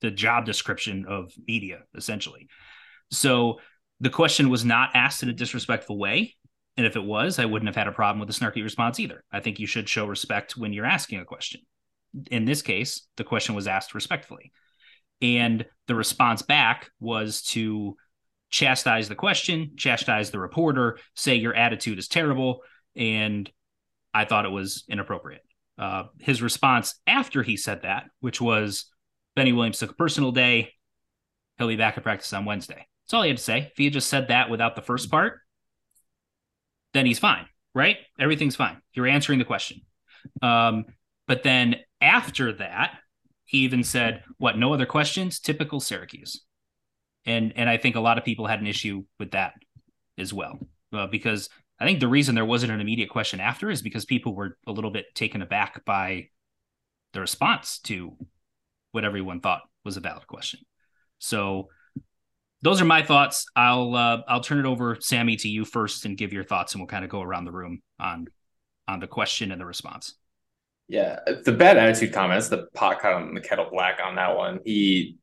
[0.00, 2.48] the job description of media essentially.
[3.10, 3.60] So
[4.00, 6.34] the question was not asked in a disrespectful way,
[6.76, 9.22] and if it was, I wouldn't have had a problem with the snarky response either.
[9.30, 11.60] I think you should show respect when you're asking a question.
[12.30, 14.52] In this case, the question was asked respectfully.
[15.22, 17.96] And the response back was to
[18.50, 22.60] chastise the question, chastise the reporter, say your attitude is terrible.
[22.96, 23.50] And
[24.12, 25.42] I thought it was inappropriate.
[25.76, 28.86] Uh, his response after he said that, which was
[29.34, 30.72] Benny Williams took a personal day.
[31.58, 32.86] He'll be back at practice on Wednesday.
[33.04, 33.58] That's all he had to say.
[33.72, 35.40] If he had just said that without the first part,
[36.92, 37.96] then he's fine, right?
[38.18, 38.80] Everything's fine.
[38.92, 39.80] You're answering the question.
[40.42, 40.84] Um,
[41.26, 42.98] but then after that,
[43.44, 45.40] he even said, What, no other questions?
[45.40, 46.43] Typical Syracuse
[47.26, 49.54] and and I think a lot of people had an issue with that
[50.18, 50.58] as well
[50.92, 54.34] uh, because I think the reason there wasn't an immediate question after is because people
[54.34, 56.28] were a little bit taken aback by
[57.12, 58.16] the response to
[58.92, 60.60] what everyone thought was a valid question.
[61.18, 61.68] So
[62.62, 63.46] those are my thoughts.
[63.56, 66.80] I'll uh, I'll turn it over, Sammy, to you first, and give your thoughts, and
[66.80, 68.26] we'll kind of go around the room on
[68.86, 70.14] on the question and the response.
[70.88, 74.60] Yeah, the bad attitude comments, the pot cut on the kettle black on that one.
[74.64, 75.18] He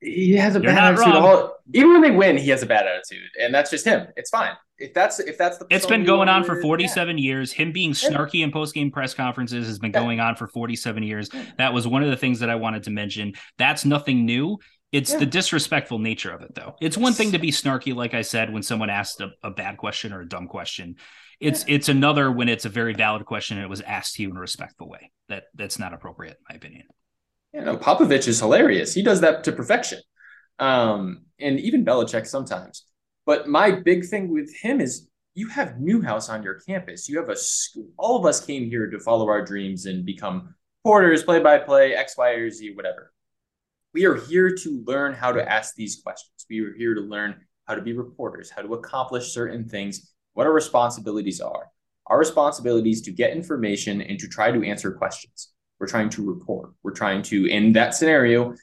[0.00, 1.14] he has a You're bad attitude.
[1.14, 4.06] All, even when they win, he has a bad attitude, and that's just him.
[4.16, 4.52] It's fine.
[4.78, 7.22] If that's if that's the it's been going on for 47 yeah.
[7.22, 7.52] years.
[7.52, 10.00] Him being snarky in post game press conferences has been yeah.
[10.00, 11.30] going on for 47 years.
[11.56, 13.32] That was one of the things that I wanted to mention.
[13.58, 14.58] That's nothing new.
[14.92, 15.18] It's Yeah.
[15.18, 16.76] the disrespectful nature of it, though.
[16.80, 19.78] It's one thing to be snarky, like I said, when someone asked a, a bad
[19.78, 20.96] question or a dumb question.
[21.40, 24.30] It's it's another when it's a very valid question and it was asked to you
[24.30, 25.10] in a respectful way.
[25.28, 26.84] That that's not appropriate, in my opinion.
[27.56, 28.92] You know, Popovich is hilarious.
[28.92, 30.00] He does that to perfection.
[30.58, 32.84] Um, and even Belichick sometimes.
[33.24, 37.08] But my big thing with him is you have Newhouse on your campus.
[37.08, 37.88] You have a school.
[37.96, 41.94] All of us came here to follow our dreams and become porters, play by play,
[41.94, 43.10] X, Y, or Z, whatever.
[43.94, 46.44] We are here to learn how to ask these questions.
[46.50, 50.46] We are here to learn how to be reporters, how to accomplish certain things, what
[50.46, 51.70] our responsibilities are.
[52.08, 55.54] Our responsibility is to get information and to try to answer questions.
[55.78, 56.70] We're trying to report.
[56.82, 58.54] We're trying to, in that scenario,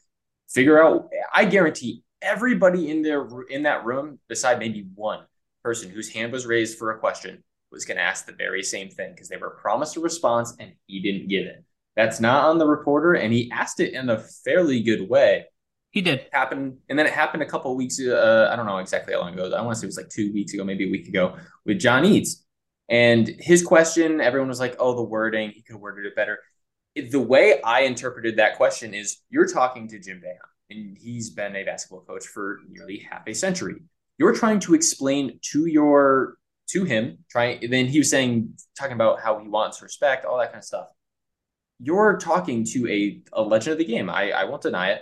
[0.49, 1.09] figure out.
[1.33, 5.25] I guarantee everybody in there in that room, beside maybe one
[5.63, 8.89] person whose hand was raised for a question, was going to ask the very same
[8.89, 11.63] thing because they were promised a response and he didn't give it.
[11.95, 15.45] That's not on the reporter, and he asked it in a fairly good way.
[15.91, 16.25] He did.
[16.31, 17.99] happen, and then it happened a couple of weeks.
[17.99, 19.55] Uh, I don't know exactly how long ago.
[19.55, 21.79] I want to say it was like two weeks ago, maybe a week ago, with
[21.79, 22.43] John Eads.
[22.89, 25.51] And his question, everyone was like, "Oh, the wording.
[25.51, 26.39] He could have worded it better."
[26.95, 30.37] The way I interpreted that question is, you're talking to Jim Boeheim,
[30.69, 33.75] and he's been a basketball coach for nearly half a century.
[34.19, 36.37] You're trying to explain to your
[36.69, 37.69] to him, trying.
[37.69, 40.87] Then he was saying, talking about how he wants respect, all that kind of stuff.
[41.79, 44.09] You're talking to a, a legend of the game.
[44.09, 45.01] I, I won't deny it.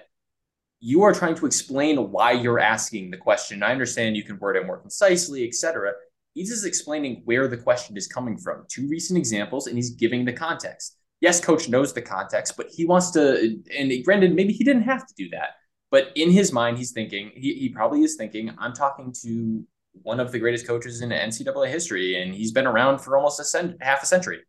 [0.79, 3.61] You are trying to explain why you're asking the question.
[3.61, 5.91] I understand you can word it more concisely, etc.
[6.33, 8.65] He's just explaining where the question is coming from.
[8.67, 10.97] Two recent examples, and he's giving the context.
[11.21, 13.57] Yes, coach knows the context, but he wants to.
[13.77, 15.51] And granted, maybe he didn't have to do that,
[15.91, 17.31] but in his mind, he's thinking.
[17.35, 18.51] He, he probably is thinking.
[18.57, 22.99] I'm talking to one of the greatest coaches in NCAA history, and he's been around
[22.99, 24.39] for almost a cent- half a century.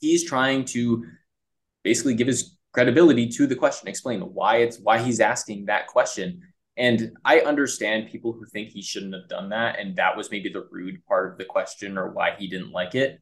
[0.00, 1.04] He's trying to
[1.82, 6.40] basically give his credibility to the question, explain why it's why he's asking that question.
[6.76, 10.50] And I understand people who think he shouldn't have done that, and that was maybe
[10.50, 13.20] the rude part of the question or why he didn't like it.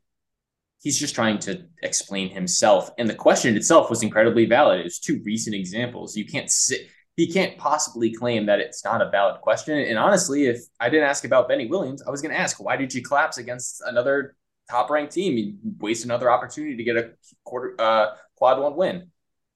[0.83, 4.81] He's just trying to explain himself, and the question itself was incredibly valid.
[4.81, 6.17] It was two recent examples.
[6.17, 6.89] You can't sit.
[7.15, 9.79] He can't possibly claim that it's not a valid question.
[9.79, 12.77] And honestly, if I didn't ask about Benny Williams, I was going to ask, why
[12.77, 14.35] did you collapse against another
[14.69, 15.37] top-ranked team?
[15.37, 17.11] You waste another opportunity to get a
[17.45, 19.12] quarter uh, quad one win.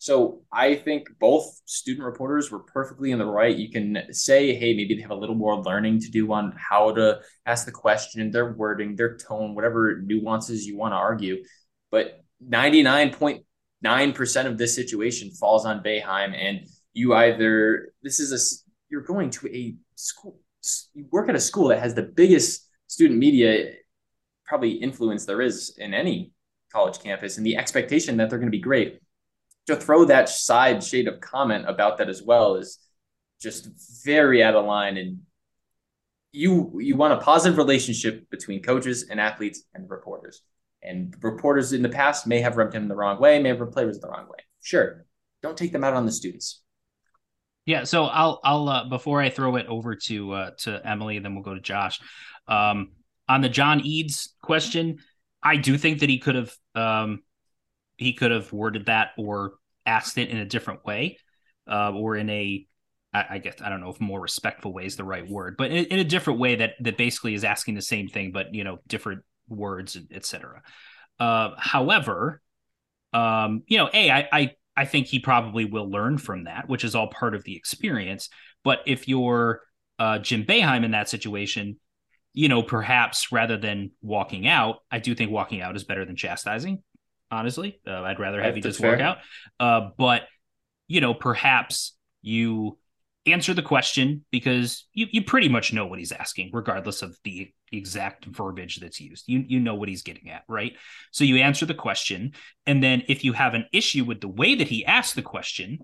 [0.06, 3.56] So I think both student reporters were perfectly in the right.
[3.56, 6.92] You can say, hey, maybe they have a little more learning to do on how
[6.92, 11.42] to ask the question, their wording, their tone, whatever nuances you want to argue.
[11.90, 16.36] But 99.9% of this situation falls on Boeheim.
[16.36, 18.38] And you either, this is a,
[18.88, 20.38] you're going to a school,
[20.94, 23.72] you work at a school that has the biggest student media
[24.44, 26.30] probably influence there is in any
[26.72, 29.00] college campus and the expectation that they're going to be great
[29.66, 32.78] to throw that side shade of comment about that as well is
[33.40, 33.68] just
[34.04, 34.96] very out of line.
[34.96, 35.20] And
[36.32, 40.42] you you want a positive relationship between coaches and athletes and reporters.
[40.82, 43.72] And reporters in the past may have rubbed him the wrong way may have rubbed
[43.72, 44.38] players the wrong way.
[44.60, 45.06] Sure
[45.46, 46.62] don't take them out on the students.
[47.64, 51.34] Yeah, so I'll I'll uh, before I throw it over to uh, to Emily, then
[51.34, 52.00] we'll go to Josh.
[52.46, 52.92] Um,
[53.28, 54.98] on the John Eads question,
[55.42, 57.22] I do think that he could have um,
[57.96, 59.54] he could have worded that or
[59.84, 61.18] asked it in a different way,
[61.70, 62.66] uh, or in a
[63.12, 65.70] I, I guess I don't know if more respectful way is the right word, but
[65.70, 68.64] in, in a different way that that basically is asking the same thing, but you
[68.64, 70.62] know different words, etc.
[71.18, 72.42] Uh, however,
[73.12, 76.84] um, you know, a I, I I think he probably will learn from that, which
[76.84, 78.28] is all part of the experience.
[78.62, 79.62] But if you're
[79.98, 81.78] uh, Jim Boeheim in that situation,
[82.34, 86.16] you know, perhaps rather than walking out, I do think walking out is better than
[86.16, 86.82] chastising.
[87.30, 89.00] Honestly, uh, I'd rather have you just fair.
[89.00, 89.18] out.
[89.58, 90.22] Uh, but
[90.88, 92.78] you know, perhaps you
[93.26, 97.52] answer the question because you you pretty much know what he's asking, regardless of the
[97.72, 99.24] exact verbiage that's used.
[99.26, 100.74] You you know what he's getting at, right?
[101.10, 102.32] So you answer the question,
[102.66, 105.80] and then if you have an issue with the way that he asked the question,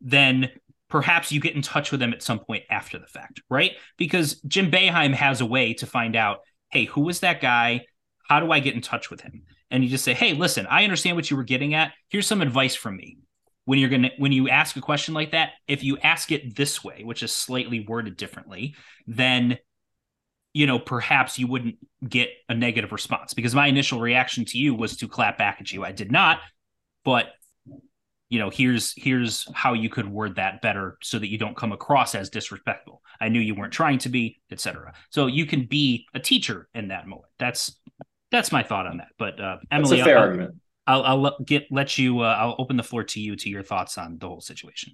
[0.00, 0.50] then
[0.88, 3.72] perhaps you get in touch with him at some point after the fact, right?
[3.98, 6.38] Because Jim Boeheim has a way to find out,
[6.70, 7.86] hey, who was that guy?
[8.28, 9.42] How do I get in touch with him?
[9.74, 11.92] And you just say, hey, listen, I understand what you were getting at.
[12.08, 13.18] Here's some advice from me.
[13.64, 16.84] When you're gonna when you ask a question like that, if you ask it this
[16.84, 18.76] way, which is slightly worded differently,
[19.08, 19.58] then
[20.52, 21.74] you know perhaps you wouldn't
[22.08, 25.72] get a negative response because my initial reaction to you was to clap back at
[25.72, 25.82] you.
[25.84, 26.38] I did not,
[27.04, 27.32] but
[28.28, 31.72] you know here's here's how you could word that better so that you don't come
[31.72, 36.06] across as disrespectful i knew you weren't trying to be etc so you can be
[36.14, 37.78] a teacher in that moment that's
[38.34, 40.54] that's my thought on that but uh that's emily a fair I'll, argument
[40.86, 43.96] I'll, I'll get let you uh, i'll open the floor to you to your thoughts
[43.98, 44.92] on the whole situation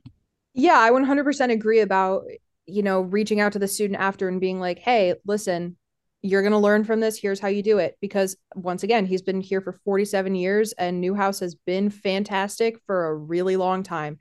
[0.55, 2.25] Yeah, I 100% agree about,
[2.67, 5.77] you know, reaching out to the student after and being like, hey, listen,
[6.23, 7.17] you're going to learn from this.
[7.17, 7.97] Here's how you do it.
[8.01, 13.07] Because once again, he's been here for 47 years and Newhouse has been fantastic for
[13.07, 14.19] a really long time.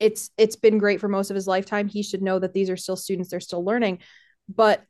[0.00, 1.88] It's it's been great for most of his lifetime.
[1.88, 3.98] He should know that these are still students, they're still learning.
[4.48, 4.82] But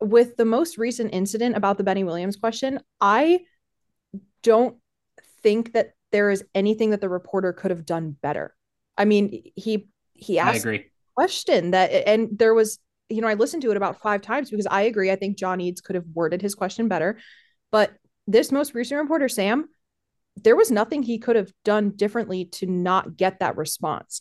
[0.00, 3.40] with the most recent incident about the Benny Williams question, I
[4.42, 4.76] don't
[5.42, 8.54] think that there is anything that the reporter could have done better.
[8.96, 10.84] I mean, he he asked a
[11.14, 14.66] question that and there was you know, I listened to it about five times because
[14.66, 15.10] I agree.
[15.10, 17.18] I think John Eads could have worded his question better.
[17.70, 17.92] But
[18.26, 19.68] this most recent reporter, Sam,
[20.36, 24.20] there was nothing he could have done differently to not get that response.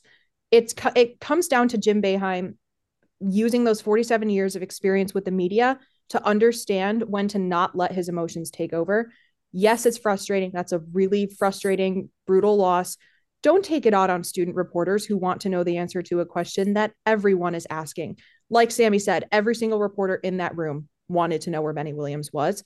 [0.52, 2.56] It's it comes down to Jim Boeheim
[3.20, 7.92] using those 47 years of experience with the media to understand when to not let
[7.92, 9.12] his emotions take over.
[9.52, 10.52] Yes, it's frustrating.
[10.54, 12.98] That's a really frustrating, brutal loss.
[13.44, 16.26] Don't take it out on student reporters who want to know the answer to a
[16.26, 18.18] question that everyone is asking
[18.50, 22.32] like Sammy said, every single reporter in that room wanted to know where Benny Williams
[22.32, 22.64] was.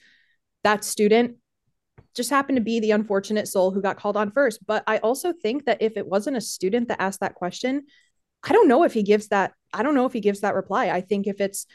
[0.63, 1.37] That student
[2.15, 4.65] just happened to be the unfortunate soul who got called on first.
[4.65, 7.85] But I also think that if it wasn't a student that asked that question,
[8.43, 9.53] I don't know if he gives that.
[9.73, 10.89] I don't know if he gives that reply.
[10.89, 11.65] I think if it's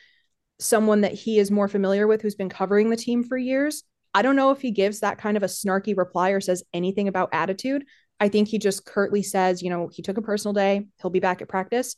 [0.59, 4.23] someone that he is more familiar with who's been covering the team for years, I
[4.23, 7.31] don't know if he gives that kind of a snarky reply or says anything about
[7.33, 7.85] attitude.
[8.19, 10.87] I think he just curtly says, you know, he took a personal day.
[11.01, 11.97] He'll be back at practice.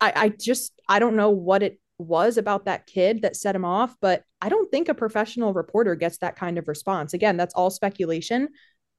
[0.00, 3.64] I, I just I don't know what it was about that kid that set him
[3.64, 7.14] off, but I don't think a professional reporter gets that kind of response.
[7.14, 8.48] Again, that's all speculation,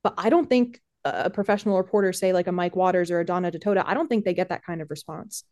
[0.03, 3.51] but I don't think a professional reporter, say like a Mike Waters or a Donna
[3.51, 5.43] Ditota, I don't think they get that kind of response.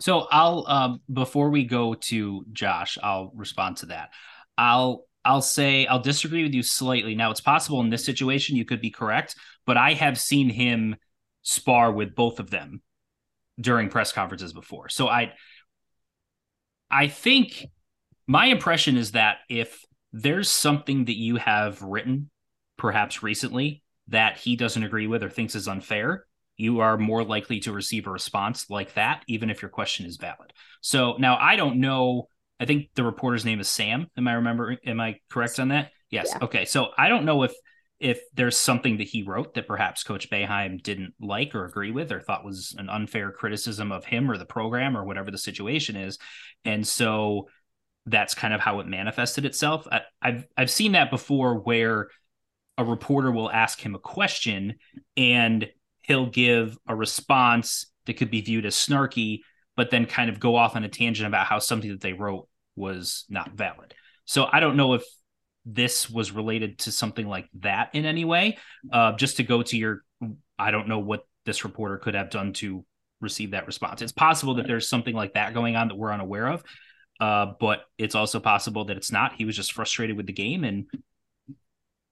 [0.00, 4.10] So I'll um, before we go to Josh, I'll respond to that.
[4.56, 7.14] I'll I'll say I'll disagree with you slightly.
[7.14, 9.36] Now it's possible in this situation you could be correct,
[9.66, 10.96] but I have seen him
[11.42, 12.82] spar with both of them
[13.60, 14.88] during press conferences before.
[14.88, 15.32] So I
[16.90, 17.66] I think
[18.26, 22.30] my impression is that if there's something that you have written
[22.76, 27.60] perhaps recently that he doesn't agree with or thinks is unfair, you are more likely
[27.60, 30.52] to receive a response like that even if your question is valid.
[30.80, 32.28] So now I don't know
[32.60, 34.06] I think the reporter's name is Sam.
[34.18, 34.76] Am I remembering?
[34.84, 35.92] Am I correct on that?
[36.10, 36.28] Yes.
[36.30, 36.44] Yeah.
[36.44, 36.64] Okay.
[36.66, 37.54] So I don't know if
[37.98, 42.12] if there's something that he wrote that perhaps Coach Boeheim didn't like or agree with
[42.12, 45.96] or thought was an unfair criticism of him or the program or whatever the situation
[45.96, 46.18] is.
[46.64, 47.48] And so
[48.06, 49.86] that's kind of how it manifested itself.
[49.90, 52.08] I, I've I've seen that before where
[52.80, 54.74] a reporter will ask him a question
[55.16, 55.68] and
[56.02, 59.40] he'll give a response that could be viewed as snarky,
[59.76, 62.48] but then kind of go off on a tangent about how something that they wrote
[62.76, 63.94] was not valid.
[64.24, 65.04] So I don't know if
[65.66, 68.56] this was related to something like that in any way.
[68.90, 70.02] Uh, just to go to your,
[70.58, 72.84] I don't know what this reporter could have done to
[73.20, 74.00] receive that response.
[74.00, 76.64] It's possible that there's something like that going on that we're unaware of,
[77.20, 79.34] uh, but it's also possible that it's not.
[79.34, 80.86] He was just frustrated with the game, and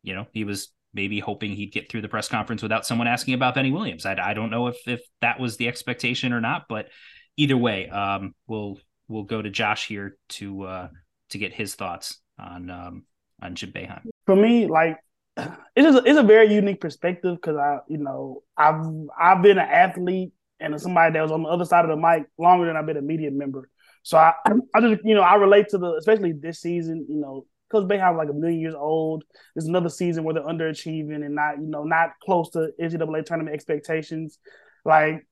[0.02, 3.34] you know he was maybe hoping he'd get through the press conference without someone asking
[3.34, 4.06] about Benny Williams.
[4.06, 6.88] I, I don't know if if that was the expectation or not, but
[7.36, 10.88] either way, um, we'll we'll go to Josh here to uh,
[11.30, 13.04] to get his thoughts on um,
[13.42, 14.02] on Jim Boeheim?
[14.26, 14.98] For me, like
[15.36, 18.84] it's just it's a very unique perspective because I, you know, I've
[19.18, 22.24] I've been an athlete and somebody that was on the other side of the mic
[22.36, 23.68] longer than I've been a media member.
[24.02, 24.32] So I,
[24.74, 28.16] I just, you know, I relate to the, especially this season, you know, because Boeheim
[28.16, 29.24] like a million years old.
[29.54, 33.54] There's another season where they're underachieving and not, you know, not close to NCAA tournament
[33.54, 34.38] expectations.
[34.84, 35.26] Like,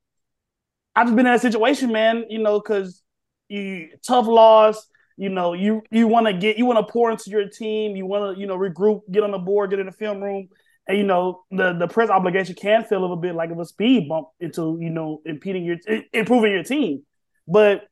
[0.94, 2.24] I've just been in that situation, man.
[2.28, 3.02] You know, because
[3.48, 7.30] you tough loss you know, you you want to get you want to pour into
[7.30, 9.92] your team, you want to you know regroup, get on the board, get in the
[9.92, 10.48] film room,
[10.86, 13.64] and you know the the press obligation can feel a little bit like of a
[13.64, 15.78] speed bump into you know impeding your
[16.12, 17.02] improving your team,
[17.48, 17.82] but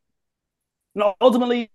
[0.94, 1.70] you know ultimately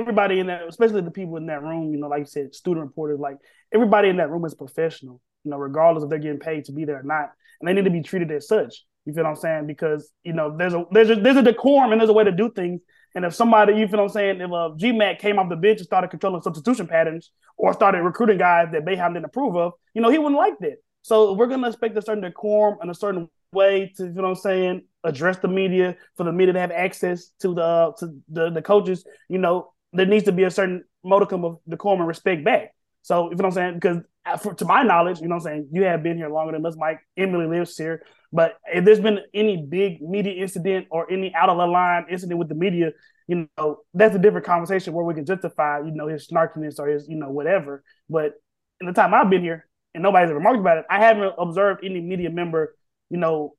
[0.00, 2.86] everybody in that, especially the people in that room, you know, like you said, student
[2.86, 3.36] reporters, like
[3.72, 6.84] everybody in that room is professional, you know, regardless if they're getting paid to be
[6.84, 8.84] there or not, and they need to be treated as such.
[9.06, 9.66] You feel what I'm saying?
[9.66, 12.32] Because you know, there's a there's a there's a decorum and there's a way to
[12.32, 12.80] do things
[13.14, 15.78] and if somebody, you feel what I'm saying, if uh, GMAC came off the bench
[15.78, 20.02] and started controlling substitution patterns or started recruiting guys that Boeheim didn't approve of, you
[20.02, 20.76] know, he wouldn't like that.
[21.02, 24.28] So we're to expect a certain decorum and a certain way to, you know what
[24.28, 28.14] I'm saying, address the media for the media to have access to the uh, to
[28.28, 29.04] the, the coaches.
[29.28, 32.74] You know, there needs to be a certain modicum of decorum and respect back.
[33.02, 33.74] So, if you know what I'm saying?
[33.74, 36.28] Because uh, for, to my knowledge, you know what I'm saying, you have been here
[36.28, 37.00] longer than us, Mike.
[37.16, 38.04] Emily lives here.
[38.32, 42.38] But if there's been any big media incident or any out of the line incident
[42.38, 42.92] with the media,
[43.26, 46.88] you know, that's a different conversation where we can justify, you know, his snarkiness or
[46.88, 47.82] his, you know, whatever.
[48.08, 48.34] But
[48.80, 51.84] in the time I've been here and nobody's ever remarked about it, I haven't observed
[51.84, 52.76] any media member,
[53.08, 53.54] you know,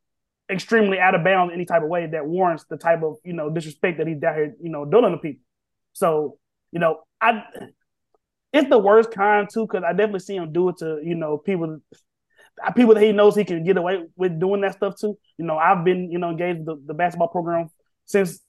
[0.49, 3.31] extremely out of bounds in any type of way that warrants the type of you
[3.31, 5.41] know disrespect that he's down here you know doing to people.
[5.93, 6.37] So
[6.71, 7.43] you know I
[8.53, 11.37] it's the worst kind too because I definitely see him do it to you know
[11.37, 11.79] people
[12.75, 15.17] people that he knows he can get away with doing that stuff too.
[15.37, 17.69] You know I've been you know engaged with the, the basketball program
[18.05, 18.39] since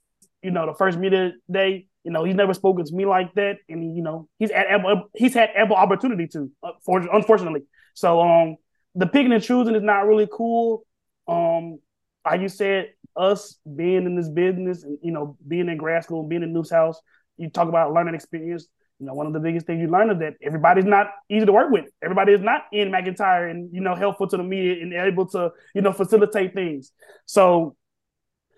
[0.43, 1.87] you know the first media day.
[2.05, 5.09] You know he's never spoken to me like that, and you know he's had ample,
[5.15, 6.51] he's had ample opportunity to,
[6.87, 7.63] unfortunately.
[7.95, 8.57] So um
[8.95, 10.85] the picking and choosing is not really cool.
[11.27, 11.79] Um,
[12.25, 16.21] like you said, us being in this business and you know being in grad school,
[16.21, 17.01] and being in Newhouse,
[17.43, 18.69] you talk about learning experience.
[18.99, 21.53] You know, one of the biggest things you learn is that everybody's not easy to
[21.53, 21.87] work with.
[22.03, 25.51] Everybody is not in McIntyre and you know helpful to the media and able to
[25.75, 26.93] you know facilitate things.
[27.27, 27.77] So,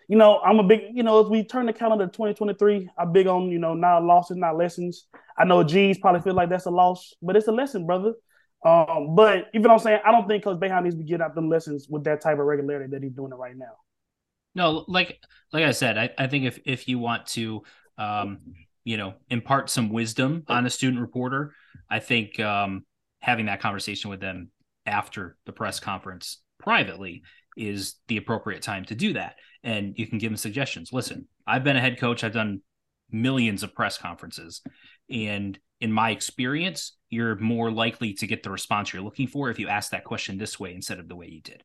[0.07, 3.13] you know, I'm a big you know as we turn the calendar to 2023, I'm
[3.13, 5.07] big on you know not losses, not lessons.
[5.39, 8.13] I know G's probably feel like that's a loss, but it's a lesson, brother.
[8.65, 11.49] Um, but even I'm saying I don't think Coach Boeheim needs to get out them
[11.49, 13.77] lessons with that type of regularity that he's doing it right now.
[14.55, 15.19] No, like
[15.53, 17.63] like I said, I, I think if if you want to
[17.99, 18.41] um,
[18.85, 21.55] you know, impart some wisdom on a student reporter,
[21.91, 22.85] I think um,
[23.21, 24.51] having that conversation with them
[24.87, 27.23] after the press conference privately
[27.57, 29.37] is the appropriate time to do that.
[29.63, 30.93] And you can give them suggestions.
[30.93, 32.61] Listen, I've been a head coach, I've done
[33.11, 34.61] millions of press conferences.
[35.11, 39.59] And in my experience, you're more likely to get the response you're looking for if
[39.59, 41.63] you ask that question this way instead of the way you did.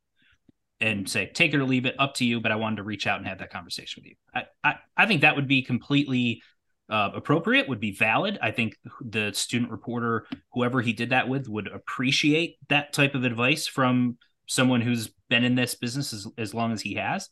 [0.82, 2.40] And say, take it or leave it, up to you.
[2.40, 4.16] But I wanted to reach out and have that conversation with you.
[4.34, 6.42] I, I, I think that would be completely
[6.90, 8.40] uh, appropriate, would be valid.
[8.42, 13.24] I think the student reporter, whoever he did that with, would appreciate that type of
[13.24, 14.18] advice from
[14.48, 17.30] someone who's been in this business as, as long as he has.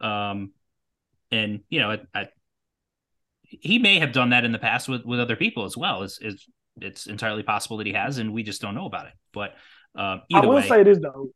[0.00, 0.52] Um,
[1.30, 2.28] and you know, I, I,
[3.42, 6.02] he may have done that in the past with with other people as well.
[6.02, 6.46] It's, it's
[6.80, 9.12] it's entirely possible that he has, and we just don't know about it.
[9.32, 9.54] But
[9.96, 11.30] uh, I will way, say this though.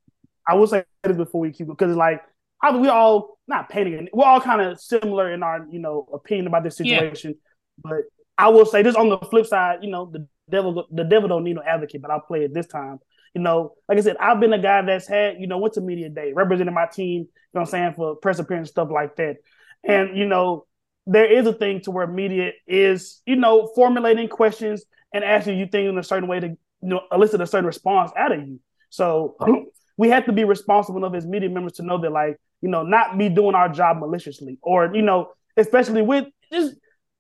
[0.49, 2.23] I will say this before we keep because it's like
[2.63, 4.09] I mean, we all not painting.
[4.13, 7.33] We're all kind of similar in our you know opinion about this situation.
[7.33, 7.48] Yeah.
[7.83, 8.03] But
[8.37, 9.79] I will say this on the flip side.
[9.83, 12.67] You know, the devil the devil don't need no advocate, but I'll play it this
[12.67, 12.99] time.
[13.35, 15.81] You know, like I said, I've been a guy that's had, you know, went to
[15.81, 19.37] media day, representing my team, you know I'm saying, for press appearance, stuff like that.
[19.85, 20.67] And, you know,
[21.07, 25.67] there is a thing to where media is, you know, formulating questions and asking you
[25.67, 28.61] things in a certain way to you know, elicit a certain response out of you.
[28.91, 29.37] So
[29.97, 32.83] we have to be responsible enough as media members to know that, like, you know,
[32.83, 36.75] not be doing our job maliciously, or you know, especially with just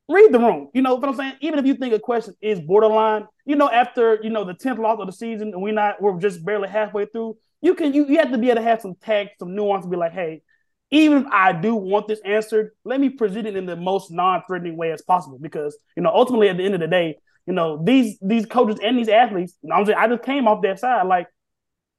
[0.08, 0.68] read the room.
[0.74, 1.34] You know what I'm saying?
[1.40, 4.78] Even if you think a question is borderline, you know, after you know the tenth
[4.78, 7.36] loss of the season and we're not, we're just barely halfway through.
[7.60, 9.90] You can you, you have to be able to have some tact, some nuance, and
[9.90, 10.42] be like, hey,
[10.90, 14.76] even if I do want this answered, let me present it in the most non-threatening
[14.76, 15.38] way as possible.
[15.40, 18.78] Because you know, ultimately, at the end of the day, you know, these these coaches
[18.82, 21.26] and these athletes, you know, I'm saying I just came off that side, like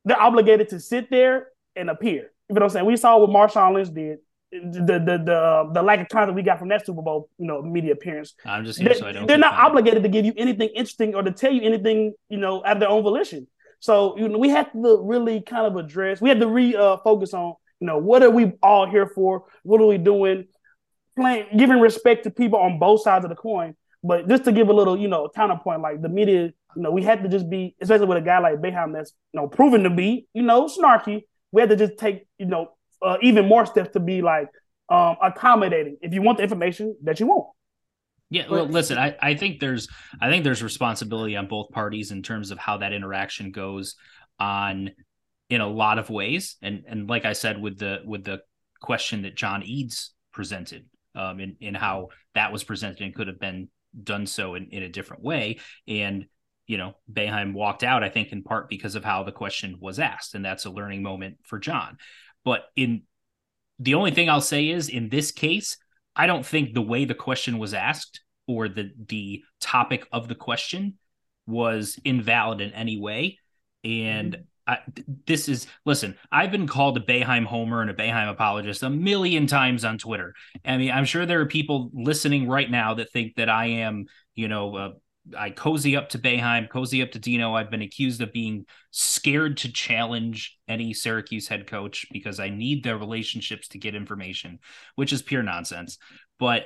[0.05, 2.31] they're obligated to sit there and appear.
[2.49, 2.85] You know what I'm saying?
[2.85, 4.19] We saw what Marshawn Lynch did.
[4.51, 7.61] The the the the lack of content we got from that Super Bowl, you know,
[7.61, 8.33] media appearance.
[8.45, 9.27] I'm just here they're, so I don't.
[9.27, 12.63] They're not obligated to give you anything interesting or to tell you anything, you know,
[12.65, 13.47] at their own volition.
[13.79, 16.19] So you know, we have to really kind of address.
[16.19, 19.45] We have to re uh, focus on you know, what are we all here for?
[19.63, 20.47] What are we doing?
[21.15, 23.75] Playing, giving respect to people on both sides of the coin.
[24.03, 27.03] But just to give a little, you know, counterpoint, like the media, you know, we
[27.03, 29.89] had to just be, especially with a guy like Boeheim that's, you know, proven to
[29.89, 31.23] be, you know, snarky.
[31.51, 32.71] We had to just take, you know,
[33.01, 34.49] uh, even more steps to be like
[34.89, 37.47] um, accommodating if you want the information that you want.
[38.31, 39.87] Yeah, well, listen, I, I think there's
[40.21, 43.95] I think there's responsibility on both parties in terms of how that interaction goes
[44.39, 44.91] on
[45.49, 46.55] in a lot of ways.
[46.61, 48.41] And and like I said, with the with the
[48.81, 50.85] question that John Eads presented,
[51.15, 53.69] um, in in how that was presented and could have been
[54.03, 55.59] done so in, in a different way.
[55.87, 56.25] And
[56.67, 59.97] you know, Boeheim walked out, I think, in part because of how the question was
[59.97, 61.97] asked, and that's a learning moment for John.
[62.45, 63.03] But in
[63.79, 65.77] the only thing I'll say is in this case,
[66.15, 70.35] I don't think the way the question was asked or the the topic of the
[70.35, 70.97] question
[71.47, 73.39] was invalid in any way.
[73.83, 74.43] And mm-hmm.
[74.67, 74.79] I,
[75.25, 76.15] this is listen.
[76.31, 80.33] I've been called a Boeheim homer and a Boeheim apologist a million times on Twitter.
[80.63, 84.05] I mean, I'm sure there are people listening right now that think that I am,
[84.35, 84.95] you know,
[85.37, 87.53] I cozy up to Boeheim, cozy up to Dino.
[87.53, 92.83] I've been accused of being scared to challenge any Syracuse head coach because I need
[92.83, 94.59] their relationships to get information,
[94.95, 95.97] which is pure nonsense.
[96.39, 96.63] But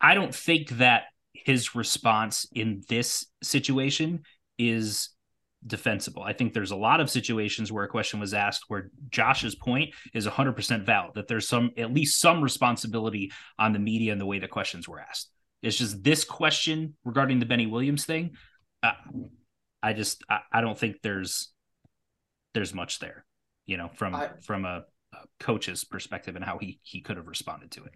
[0.00, 4.22] I don't think that his response in this situation
[4.58, 5.10] is
[5.66, 6.22] defensible.
[6.22, 9.94] I think there's a lot of situations where a question was asked where Josh's point
[10.14, 14.26] is 100% valid that there's some at least some responsibility on the media and the
[14.26, 15.30] way the questions were asked.
[15.62, 18.36] It's just this question regarding the Benny Williams thing.
[18.82, 18.92] Uh,
[19.82, 21.52] I just I, I don't think there's
[22.54, 23.24] there's much there.
[23.66, 27.26] you know, from I- from a, a coach's perspective and how he he could have
[27.26, 27.92] responded to it.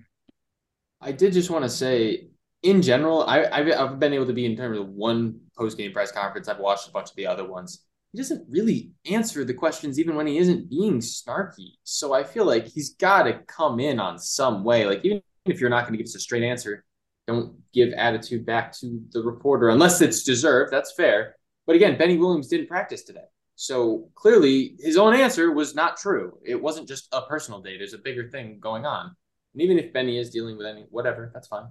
[1.01, 2.29] I did just want to say,
[2.63, 5.93] in general, I, I've, I've been able to be in terms of one post game
[5.93, 6.49] press conference.
[6.49, 7.85] I've watched a bunch of the other ones.
[8.13, 11.71] He doesn't really answer the questions, even when he isn't being snarky.
[11.83, 14.87] So I feel like he's got to come in on some way.
[14.87, 16.85] Like, even if you're not going to give us a straight answer,
[17.27, 20.73] don't give attitude back to the reporter unless it's deserved.
[20.73, 21.37] That's fair.
[21.67, 23.25] But again, Benny Williams didn't practice today.
[23.55, 26.39] So clearly his own answer was not true.
[26.45, 27.79] It wasn't just a personal day.
[27.79, 29.15] There's a bigger thing going on.
[29.55, 31.69] And even if Benny is dealing with any whatever, that's fine.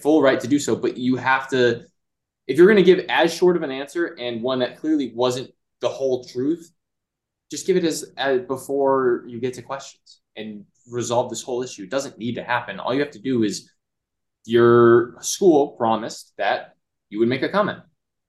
[0.00, 1.84] Full right to do so, but you have to
[2.46, 5.50] if you're going to give as short of an answer and one that clearly wasn't
[5.80, 6.72] the whole truth,
[7.50, 11.84] just give it as, as before you get to questions and resolve this whole issue.
[11.84, 12.80] It doesn't need to happen.
[12.80, 13.70] All you have to do is
[14.44, 16.74] your school promised that
[17.08, 17.78] you would make a comment.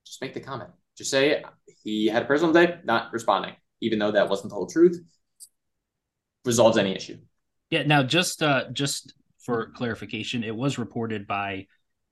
[0.04, 0.70] Just make the comment.
[0.96, 1.42] Just say
[1.82, 5.00] he had a personal day, not responding, even though that wasn't the whole truth.
[6.44, 7.16] Resolves any issue.
[7.70, 7.84] Yeah.
[7.84, 11.66] Now, just uh, just for clarification, it was reported by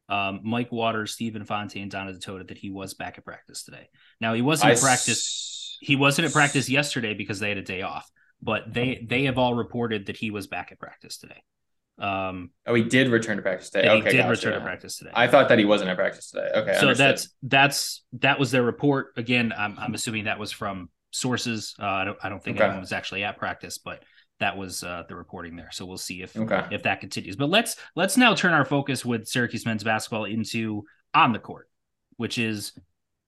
[0.08, 3.88] um, Mike Waters, Stephen Fontaine, Donna Ditota that he was back at practice today.
[4.20, 5.78] Now he wasn't I at practice.
[5.80, 8.10] He wasn't at practice yesterday because they had a day off.
[8.40, 11.42] But they they have all reported that he was back at practice today.
[12.02, 13.88] Um, Oh, he did return to practice today.
[13.88, 14.30] Okay, he did gotcha.
[14.30, 15.10] return to practice today.
[15.14, 16.50] I thought that he wasn't at practice today.
[16.54, 16.96] Okay, so understood.
[16.96, 19.12] that's that's that was their report.
[19.16, 21.74] Again, I'm I'm assuming that was from sources.
[21.80, 22.64] Uh, I don't I don't think Okay.
[22.64, 24.02] anyone was actually at practice, but
[24.40, 25.70] that was uh, the reporting there.
[25.70, 26.64] So we'll see if Okay.
[26.72, 27.36] if that continues.
[27.36, 30.84] But let's let's now turn our focus with Syracuse men's basketball into
[31.14, 31.68] on the court,
[32.16, 32.72] which is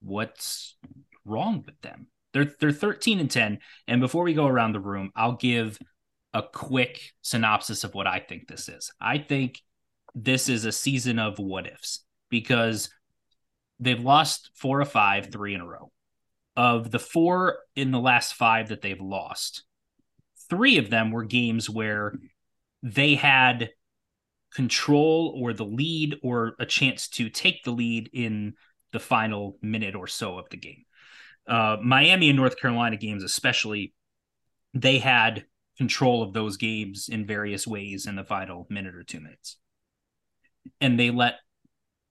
[0.01, 0.75] what's
[1.23, 2.07] wrong with them.
[2.33, 3.59] They're they're 13 and 10.
[3.87, 5.79] And before we go around the room, I'll give
[6.35, 8.91] a quick synopsis of what I think this is.
[8.99, 9.61] I think
[10.13, 12.89] this is a season of what ifs because
[13.79, 15.91] they've lost four or five, three in a row.
[16.57, 19.63] Of the four in the last five that they've lost,
[20.49, 22.13] three of them were games where
[22.83, 23.69] they had
[24.53, 28.55] control or the lead or a chance to take the lead in
[28.91, 30.83] the final minute or so of the game.
[31.47, 33.93] Uh, Miami and North Carolina games, especially,
[34.73, 35.45] they had
[35.77, 39.57] control of those games in various ways in the final minute or two minutes.
[40.81, 41.35] And they let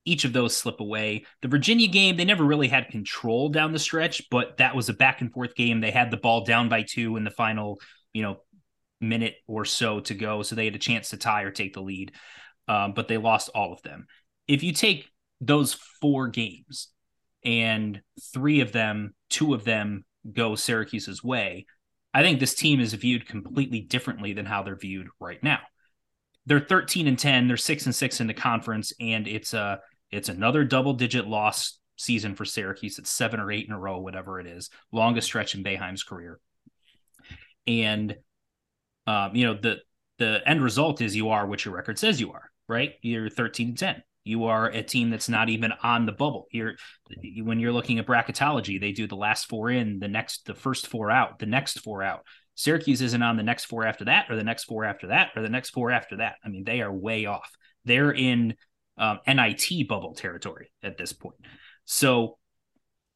[0.04, 1.24] each of those slip away.
[1.42, 4.94] The Virginia game, they never really had control down the stretch, but that was a
[4.94, 5.80] back and forth game.
[5.80, 7.80] They had the ball down by two in the final,
[8.12, 8.36] you know,
[9.00, 10.42] minute or so to go.
[10.42, 12.12] So they had a chance to tie or take the lead.
[12.68, 14.06] Um, but they lost all of them.
[14.46, 15.08] If you take
[15.40, 16.88] those four games
[17.44, 18.00] and
[18.32, 21.66] three of them, two of them go Syracuse's way,
[22.14, 25.58] I think this team is viewed completely differently than how they're viewed right now.
[26.46, 30.28] They're 13 and 10, they're 6 and 6 in the conference and it's a it's
[30.28, 32.98] another double digit loss season for Syracuse.
[32.98, 34.70] It's 7 or 8 in a row whatever it is.
[34.92, 36.38] Longest stretch in Boeheim's career.
[37.66, 38.16] And
[39.06, 39.78] um, you know, the
[40.18, 42.92] the end result is you are what your record says you are, right?
[43.02, 44.02] You're 13 and 10.
[44.24, 46.46] You are a team that's not even on the bubble.
[46.50, 46.74] You're
[47.42, 50.86] when you're looking at bracketology, they do the last four in, the next, the first
[50.86, 52.24] four out, the next four out.
[52.54, 55.42] Syracuse isn't on the next four after that, or the next four after that, or
[55.42, 56.36] the next four after that.
[56.44, 57.50] I mean, they are way off.
[57.84, 58.54] They're in
[58.96, 61.36] um, NIT bubble territory at this point.
[61.84, 62.38] So,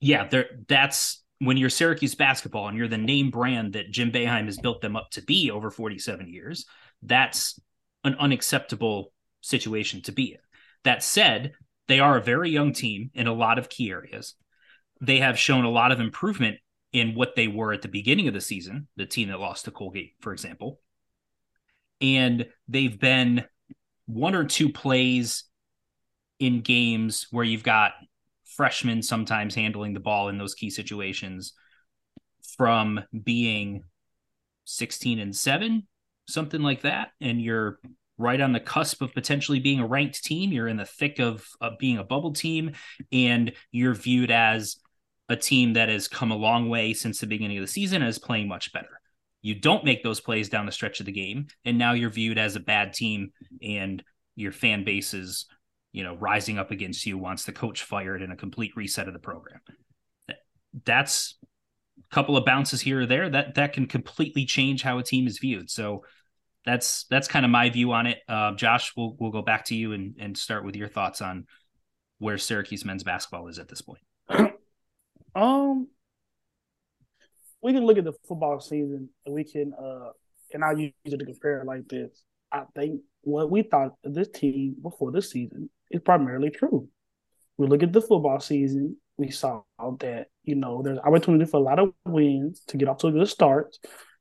[0.00, 0.28] yeah.
[0.68, 4.80] That's when you're Syracuse basketball and you're the name brand that Jim Boeheim has built
[4.80, 6.66] them up to be over 47 years.
[7.02, 7.61] That's
[8.04, 10.40] an unacceptable situation to be in.
[10.85, 11.53] That said,
[11.87, 14.35] they are a very young team in a lot of key areas.
[15.01, 16.59] They have shown a lot of improvement
[16.93, 19.70] in what they were at the beginning of the season, the team that lost to
[19.70, 20.81] Colgate, for example.
[22.01, 23.45] And they've been
[24.07, 25.45] one or two plays
[26.39, 27.93] in games where you've got
[28.45, 31.53] freshmen sometimes handling the ball in those key situations
[32.57, 33.85] from being
[34.64, 35.87] 16 and 7,
[36.26, 37.11] something like that.
[37.20, 37.79] And you're
[38.19, 40.53] right on the cusp of potentially being a ranked team.
[40.53, 42.73] You're in the thick of, of being a bubble team,
[43.12, 44.77] and you're viewed as
[45.29, 48.09] a team that has come a long way since the beginning of the season and
[48.09, 49.01] is playing much better.
[49.41, 52.39] You don't make those plays down the stretch of the game, and now you're viewed
[52.39, 53.31] as a bad team,
[53.62, 54.03] and
[54.35, 55.47] your fan base is,
[55.93, 59.14] you know, rising up against you, wants the coach fired, and a complete reset of
[59.14, 59.61] the program.
[60.85, 61.39] That's
[61.99, 65.27] a couple of bounces here or there that that can completely change how a team
[65.27, 65.71] is viewed.
[65.71, 66.05] So
[66.64, 68.18] that's that's kind of my view on it.
[68.28, 71.46] Uh, Josh, we'll we'll go back to you and and start with your thoughts on
[72.18, 74.02] where Syracuse men's basketball is at this point.
[75.34, 75.88] Um,
[77.62, 80.11] we can look at the football season and we can, uh,
[80.52, 82.24] and I'll use it to compare it like this.
[82.50, 86.88] I think what we thought of this team before this season is primarily true.
[87.56, 89.62] We look at the football season, we saw
[90.00, 93.12] that you know there's opportunity for a lot of wins to get off to a
[93.12, 93.76] good start,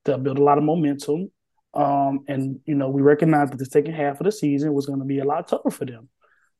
[0.05, 1.31] to build a lot of momentum,
[1.77, 4.99] um, and you know we recognized that the second half of the season was going
[4.99, 6.09] to be a lot tougher for them.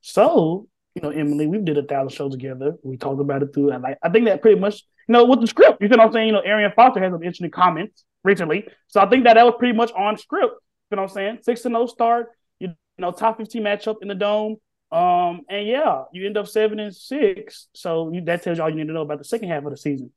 [0.02, 2.76] So you know, Emily, we did a thousand shows together.
[2.84, 5.48] We talked about it through, and I think that pretty much, you know, with the
[5.48, 6.28] script, you know what I'm saying?
[6.28, 9.56] You know, Arian Foster has some interesting comments recently, so I think that that was
[9.58, 10.54] pretty much on script.
[10.92, 11.40] You know what I'm saying?
[11.42, 14.58] Six to no start, you know, top 15 matchup in the dome.
[14.92, 17.68] Um, and yeah, you end up seven and six.
[17.74, 19.72] So you, that tells you all you need to know about the second half of
[19.72, 20.12] the season.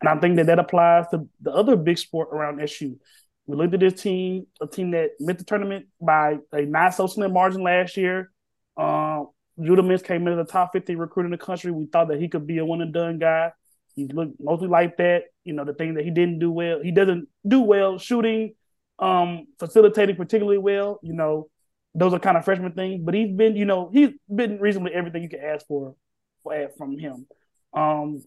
[0.00, 2.98] And I think that that applies to the other big sport around SU.
[3.46, 7.06] We looked at this team, a team that missed the tournament by a not so
[7.06, 8.32] slim margin last year.
[8.76, 9.28] Um,
[9.60, 11.70] Judah Mintz came into the top 50 recruit in the country.
[11.70, 13.52] We thought that he could be a one and done guy.
[13.94, 15.24] He looked mostly like that.
[15.44, 18.54] You know, the thing that he didn't do well, he doesn't do well shooting,
[18.98, 20.98] um, facilitating particularly well.
[21.02, 21.48] You know,
[21.94, 23.00] those are kind of freshman things.
[23.02, 25.94] But he's been, you know, he's been reasonably everything you can ask for,
[26.42, 27.26] for from him.
[27.72, 28.22] Um,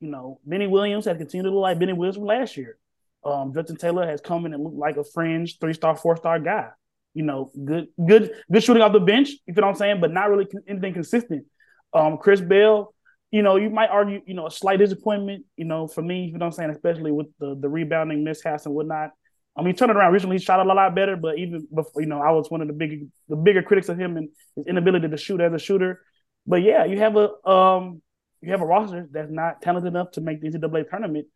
[0.00, 2.78] you know, Benny Williams has continued to look like Benny Williams from last year.
[3.24, 6.38] Um, Justin Taylor has come in and looked like a fringe three star, four star
[6.38, 6.70] guy
[7.14, 9.30] you know, good, good, good shooting off the bench.
[9.46, 10.00] You know what I'm saying?
[10.00, 11.46] But not really anything consistent.
[11.92, 12.92] Um, Chris Bell,
[13.30, 15.44] you know, you might argue, you know, a slight disappointment.
[15.56, 18.66] You know, for me, you know what I'm saying, especially with the the rebounding mishaps
[18.66, 19.10] and whatnot.
[19.56, 20.36] I mean, turned it around recently.
[20.36, 22.74] He shot a lot better, but even before, you know, I was one of the
[22.74, 26.02] big, the bigger critics of him and his inability to shoot as a shooter.
[26.44, 28.02] But yeah, you have a um,
[28.40, 31.28] you have a roster that's not talented enough to make the NCAA tournament.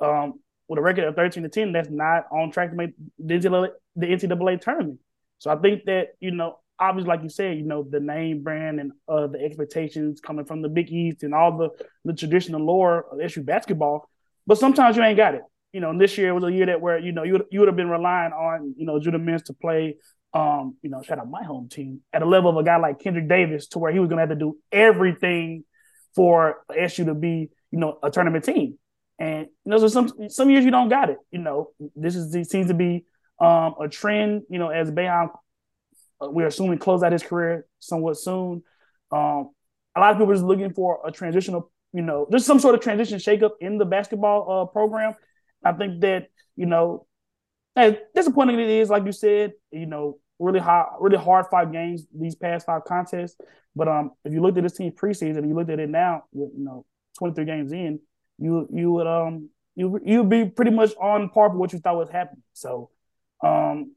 [0.00, 0.34] Um,
[0.68, 3.68] with a record of 13 to 10, that's not on track to make the NCAA,
[3.96, 4.98] the NCAA tournament.
[5.38, 8.80] So I think that, you know, obviously, like you said, you know, the name brand
[8.80, 11.70] and uh, the expectations coming from the Big East and all the,
[12.04, 14.08] the traditional lore of SU basketball.
[14.46, 15.42] But sometimes you ain't got it.
[15.72, 17.68] You know, this year was a year that where, you know, you would, you would
[17.68, 19.96] have been relying on, you know, Judah Mintz to play,
[20.32, 23.00] um, you know, shout out my home team at a level of a guy like
[23.00, 25.64] Kendrick Davis to where he was going to have to do everything
[26.14, 28.78] for SU to be, you know, a tournament team.
[29.18, 31.18] And you know, so some some years you don't got it.
[31.30, 33.04] You know, this is this seems to be
[33.40, 35.30] um, a trend, you know, as Boeheim,
[36.20, 38.62] uh, we're assuming close out his career somewhat soon.
[39.10, 39.50] Um,
[39.96, 42.74] a lot of people are just looking for a transitional, you know, there's some sort
[42.74, 45.14] of transition shakeup in the basketball uh, program.
[45.64, 47.06] I think that, you know,
[47.76, 52.06] as disappointing it is, like you said, you know, really hard, really hard five games
[52.14, 53.36] these past five contests.
[53.76, 56.24] But um, if you looked at this team preseason and you looked at it now,
[56.32, 56.84] with you know,
[57.18, 58.00] 23 games in,
[58.38, 61.96] you you would um you you'd be pretty much on par with what you thought
[61.96, 62.42] was happening.
[62.52, 62.90] So
[63.42, 63.94] um,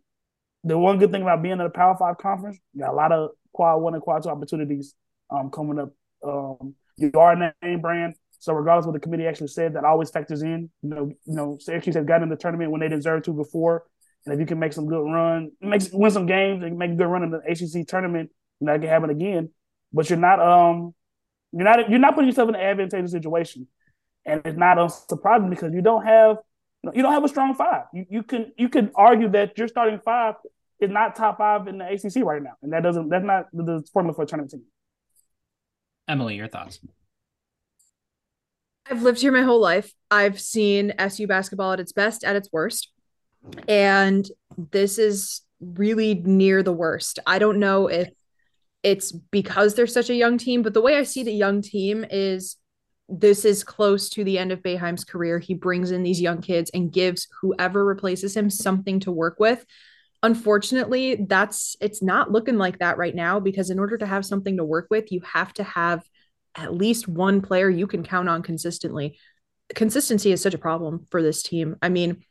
[0.64, 3.12] the one good thing about being at a Power Five conference, you got a lot
[3.12, 4.96] of quad one and quad two opportunities
[5.30, 5.90] um, coming up.
[6.26, 9.86] Um, you are a name brand, so regardless of what the committee actually said, that
[9.86, 10.70] always factors in.
[10.82, 13.84] You know, you know, Syracuse has gotten in the tournament when they deserve to before,
[14.26, 16.96] and if you can make some good run, make win some games, and make a
[16.96, 18.32] good run in the ACC tournament,
[18.62, 19.50] that can happen again.
[19.94, 20.96] But you're not um,
[21.52, 23.68] you're not you're not putting yourself in an advantageous situation,
[24.28, 26.38] and it's not unsurprising because you don't have
[26.94, 27.84] you don't have a strong five.
[27.94, 30.36] You, you can you can argue that your starting five
[30.80, 33.84] is not top five in the ACC right now, and that doesn't that's not the
[33.92, 34.64] formula for a tournament team.
[36.08, 36.80] Emily, your thoughts?
[38.90, 39.92] I've lived here my whole life.
[40.12, 42.92] I've seen SU basketball at its best, at its worst,
[43.68, 44.30] and
[44.72, 47.20] this is really near the worst.
[47.26, 48.10] I don't know if
[48.84, 52.06] it's because they're such a young team, but the way I see the young team
[52.10, 52.58] is
[53.10, 55.40] this is close to the end of Boeheim's career.
[55.40, 59.66] He brings in these young kids and gives whoever replaces him something to work with.
[60.24, 64.58] Unfortunately, that's it's not looking like that right now because in order to have something
[64.58, 66.04] to work with, you have to have
[66.56, 69.18] at least one player you can count on consistently.
[69.76, 71.76] Consistency is such a problem for this team.
[71.82, 72.24] I mean,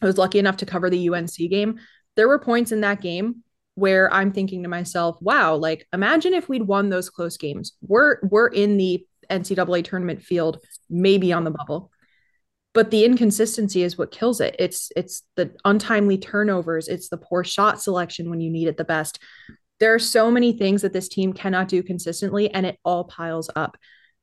[0.00, 1.78] I was lucky enough to cover the UNC game.
[2.16, 3.42] There were points in that game
[3.74, 7.72] where I'm thinking to myself, wow, like imagine if we'd won those close games.
[7.82, 10.58] We're we're in the NCAA tournament field,
[10.88, 11.90] maybe on the bubble.
[12.74, 14.54] But the inconsistency is what kills it.
[14.58, 18.84] It's it's the untimely turnovers, it's the poor shot selection when you need it the
[18.84, 19.18] best.
[19.80, 23.50] There are so many things that this team cannot do consistently, and it all piles
[23.56, 23.76] up.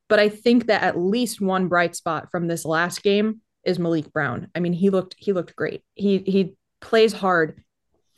[0.10, 4.12] But I think that at least one bright spot from this last game is Maliq
[4.12, 4.50] Brown.
[4.54, 5.82] I mean, he looked he looked great.
[5.96, 7.64] He he plays hard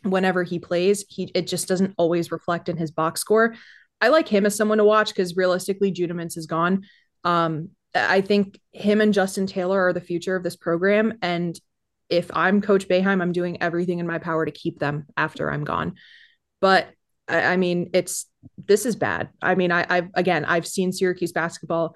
[0.04, 1.06] whenever he plays.
[1.08, 3.56] He it just doesn't always reflect in his box score.
[4.02, 6.84] I like him as someone to watch because realistically, Judah Mintz is gone.
[7.24, 11.18] Um, I think him and Justin Taylor are the future of this program.
[11.22, 11.60] And
[12.10, 15.64] if I'm Coach Boeheim, I'm doing everything in my power to keep them after I'm
[15.64, 15.96] gone.
[16.60, 16.88] But
[17.28, 18.26] I, I mean, it's
[18.58, 19.30] this is bad.
[19.42, 21.96] I mean, I, I've again, I've seen Syracuse basketball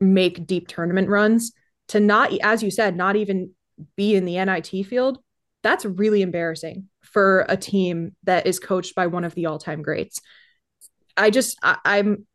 [0.00, 1.52] make deep tournament runs
[1.88, 3.50] to not, as you said, not even
[3.96, 5.18] be in the NIT field.
[5.62, 10.20] That's really embarrassing for a team that is coached by one of the all-time greats.
[11.18, 12.26] I just I, I'm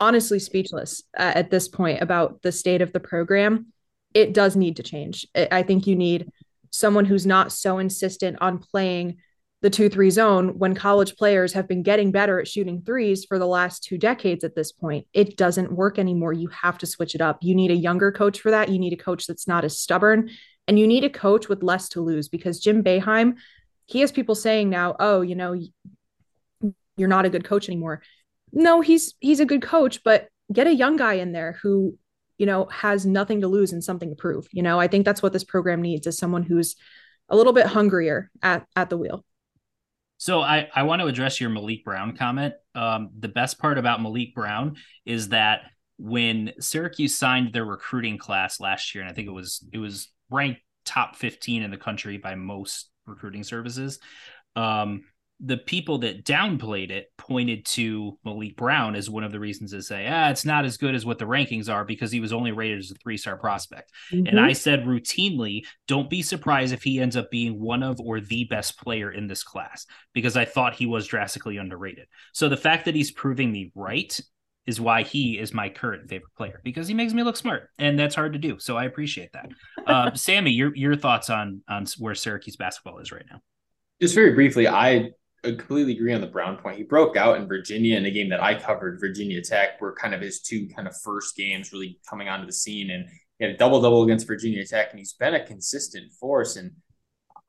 [0.00, 3.72] honestly speechless uh, at this point about the state of the program.
[4.12, 5.26] It does need to change.
[5.34, 6.30] I think you need
[6.70, 9.16] someone who's not so insistent on playing
[9.62, 13.38] the 2 3 zone when college players have been getting better at shooting threes for
[13.38, 15.06] the last two decades at this point.
[15.14, 16.34] It doesn't work anymore.
[16.34, 17.38] You have to switch it up.
[17.40, 18.68] You need a younger coach for that.
[18.68, 20.28] You need a coach that's not as stubborn
[20.66, 23.36] and you need a coach with less to lose because Jim Boeheim,
[23.86, 25.58] he has people saying now, oh, you know,
[26.96, 28.02] you're not a good coach anymore.
[28.54, 31.98] No, he's he's a good coach, but get a young guy in there who,
[32.38, 34.46] you know, has nothing to lose and something to prove.
[34.52, 36.76] You know, I think that's what this program needs is someone who's
[37.28, 39.24] a little bit hungrier at at the wheel.
[40.16, 42.54] So I, I want to address your Maliq Brown comment.
[42.74, 45.62] Um, the best part about Maliq Brown is that
[45.98, 50.08] when Syracuse signed their recruiting class last year, and I think it was it was
[50.30, 53.98] ranked top 15 in the country by most recruiting services.
[54.56, 55.04] Um,
[55.40, 59.82] the people that downplayed it pointed to Maliq Brown as one of the reasons to
[59.82, 62.52] say, ah, it's not as good as what the rankings are because he was only
[62.52, 63.92] rated as a three star prospect.
[64.12, 64.26] Mm-hmm.
[64.28, 68.20] And I said routinely, don't be surprised if he ends up being one of or
[68.20, 72.06] the best player in this class because I thought he was drastically underrated.
[72.32, 74.18] So the fact that he's proving me right
[74.66, 77.98] is why he is my current favorite player because he makes me look smart, and
[77.98, 78.58] that's hard to do.
[78.58, 79.50] So I appreciate that.
[79.86, 83.40] Uh, Sammy, your your thoughts on on where Syracuse basketball is right now?
[84.00, 85.10] Just very briefly, I
[85.52, 86.76] completely agree on the Brown point.
[86.76, 90.14] He broke out in Virginia in a game that I covered, Virginia Tech, were kind
[90.14, 93.54] of his two kind of first games really coming onto the scene, and he had
[93.54, 96.56] a double double against Virginia Tech, and he's been a consistent force.
[96.56, 96.72] And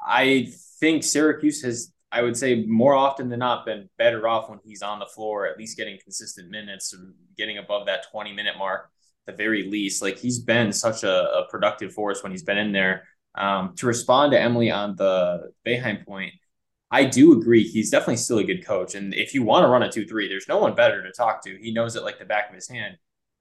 [0.05, 4.59] I think Syracuse has I would say more often than not been better off when
[4.63, 6.95] he's on the floor, at least getting consistent minutes,
[7.37, 8.89] getting above that 20 minute mark,
[9.25, 10.01] the very least.
[10.01, 13.03] Like he's been such a, a productive force when he's been in there.
[13.37, 16.33] Um, to respond to Emily on the Boeheim point,
[16.95, 17.67] I do agree.
[17.67, 18.95] He's definitely still a good coach.
[18.95, 21.43] And if you want to run a 2 3, there's no one better to talk
[21.43, 21.57] to.
[21.61, 22.95] He knows it like the back of his hand.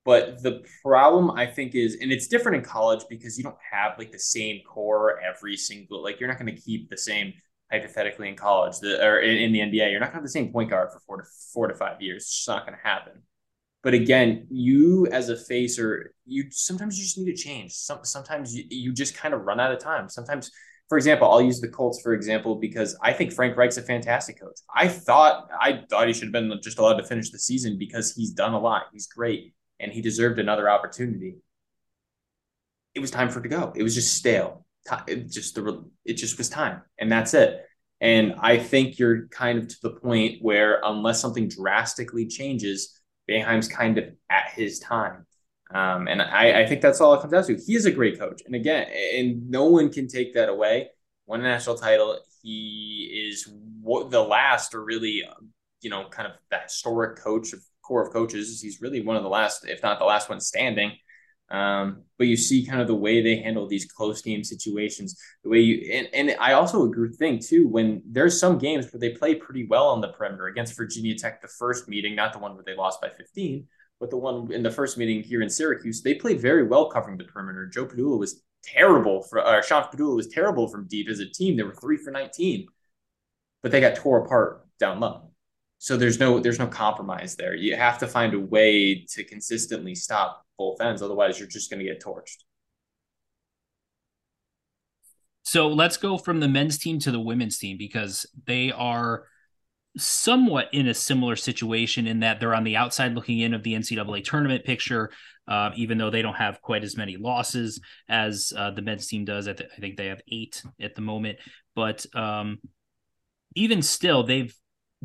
[0.05, 3.97] But the problem I think is, and it's different in college because you don't have
[3.97, 7.33] like the same core every single, like you're not going to keep the same
[7.71, 10.53] hypothetically in college the, or in, in, the NBA, you're not gonna have the same
[10.53, 12.25] point guard for four to four to five years.
[12.25, 13.23] It's just not gonna happen.
[13.83, 17.73] But again, you as a facer, you sometimes you just need to change.
[17.73, 20.09] Some, sometimes you, you just kind of run out of time.
[20.09, 20.51] Sometimes,
[20.89, 24.41] for example, I'll use the Colts for example because I think Frank Reich's a fantastic
[24.41, 24.59] coach.
[24.75, 28.15] I thought I thought he should have been just allowed to finish the season because
[28.15, 28.85] he's done a lot.
[28.93, 31.37] He's great and he deserved another opportunity.
[32.95, 33.73] It was time for it to go.
[33.75, 34.65] It was just stale
[35.07, 37.65] it just the it just was time, and that's it.
[38.01, 43.69] And I think you're kind of to the point where unless something drastically changes, Boeheim's
[43.69, 45.27] kind of at his time.
[45.73, 47.57] Um, and I, I think that's all it comes down to.
[47.57, 50.91] He is a great coach, and again, and no one can take that away.
[51.27, 52.19] Won a national title.
[52.43, 53.51] He is
[54.11, 55.23] the last, or really,
[55.81, 58.61] you know, kind of the historic coach of core of coaches.
[58.61, 60.93] He's really one of the last, if not the last one standing.
[61.51, 65.51] Um, but you see kind of the way they handle these close game situations, the
[65.51, 69.11] way you and, and I also agree think too when there's some games where they
[69.11, 72.55] play pretty well on the perimeter against Virginia Tech, the first meeting, not the one
[72.55, 73.67] where they lost by 15,
[74.01, 77.17] but the one in the first meeting here in Syracuse, they played very well covering
[77.17, 77.67] the perimeter.
[77.67, 81.57] Joe Pedulla was terrible for uh, Sean Pedulla was terrible from deep as a team.
[81.57, 82.67] They were three for 19,
[83.63, 85.31] but they got tore apart down low.
[85.79, 87.55] So there's no there's no compromise there.
[87.55, 91.03] You have to find a way to consistently stop both ends.
[91.03, 92.39] Otherwise, you're just going to get torched.
[95.43, 99.27] So let's go from the men's team to the women's team because they are
[99.97, 103.75] somewhat in a similar situation in that they're on the outside looking in of the
[103.75, 105.11] NCAA tournament picture,
[105.47, 109.25] uh, even though they don't have quite as many losses as uh, the men's team
[109.25, 109.47] does.
[109.47, 111.39] I, I, think they have eight at the moment,
[111.77, 112.59] but um,
[113.55, 114.55] even still, they've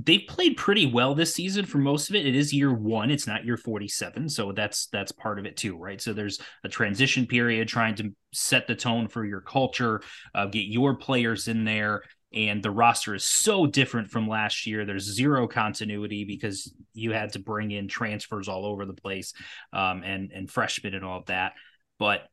[0.05, 2.25] they've played pretty well this season for most of it.
[2.25, 4.29] It is year one, it's not year 47.
[4.29, 5.99] So that's that's part of it too, right?
[6.01, 10.01] So there's a transition period trying to set the tone for your culture,
[10.33, 12.03] uh, get your players in there.
[12.33, 14.85] And the roster is so different from last year.
[14.85, 19.33] There's zero continuity because you had to bring in transfers all over the place
[19.73, 21.53] um, and and freshmen and all of that.
[21.97, 22.27] But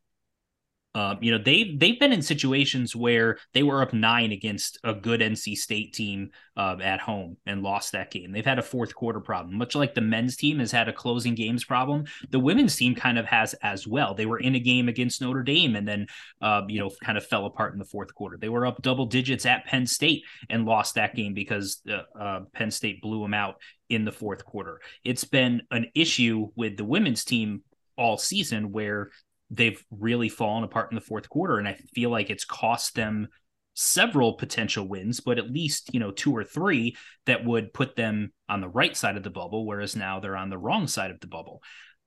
[0.97, 4.95] um, you know, they've they've been in situations where they were up nine against a
[4.95, 8.31] good NC State team uh, at home and lost that game.
[8.31, 11.35] They've had a fourth quarter problem, much like the men's team has had a closing
[11.35, 12.05] games problem.
[12.31, 14.15] The women's team kind of has as well.
[14.15, 16.07] They were in a game against Notre Dame and then,
[16.41, 18.35] uh, you know, kind of fell apart in the fourth quarter.
[18.35, 22.39] They were up double digits at Penn State and lost that game because uh, uh
[22.53, 24.81] Penn State blew them out in the fourth quarter.
[25.03, 27.61] It's been an issue with the women's team
[27.97, 29.09] all season where
[29.49, 31.57] they've really fallen apart in the fourth quarter.
[31.57, 33.27] And I feel like it's cost them
[33.73, 36.95] several potential wins, but at least, you know, two or three
[37.27, 40.49] that would put them on the right side of the bubble, whereas now they're on
[40.49, 41.61] the wrong side of the bubble.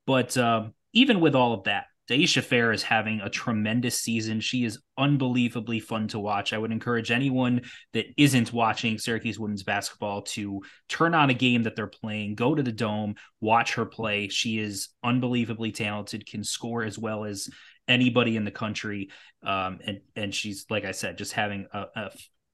[0.05, 4.41] But uh, even with all of that, Dyaisha Fair is having a tremendous season.
[4.41, 6.51] She is unbelievably fun to watch.
[6.51, 7.61] I would encourage anyone
[7.93, 12.53] that isn't watching Syracuse women's basketball to turn on a game that they're playing, go
[12.53, 14.27] to the dome, watch her play.
[14.27, 17.49] She is unbelievably talented, can score as well as
[17.87, 19.09] anybody in the country.
[19.41, 22.11] Um, and and she's like I said, just having a, a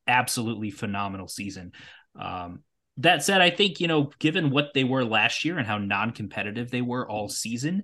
[0.07, 1.71] absolutely phenomenal season.
[2.19, 2.59] Um,
[2.97, 6.69] that said, I think you know, given what they were last year and how non-competitive
[6.69, 7.83] they were all season,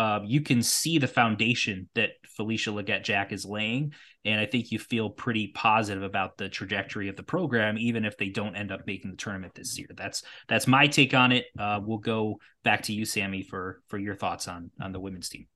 [0.00, 3.92] uh, you can see the foundation that Felisha Legette-Jack is laying.
[4.24, 8.16] And I think you feel pretty positive about the trajectory of the program, even if
[8.16, 9.88] they don't end up making the tournament this year.
[9.94, 11.44] That's that's my take on it.
[11.58, 15.28] Uh, we'll go back to you, Sammy, for for your thoughts on on the women's
[15.28, 15.46] team.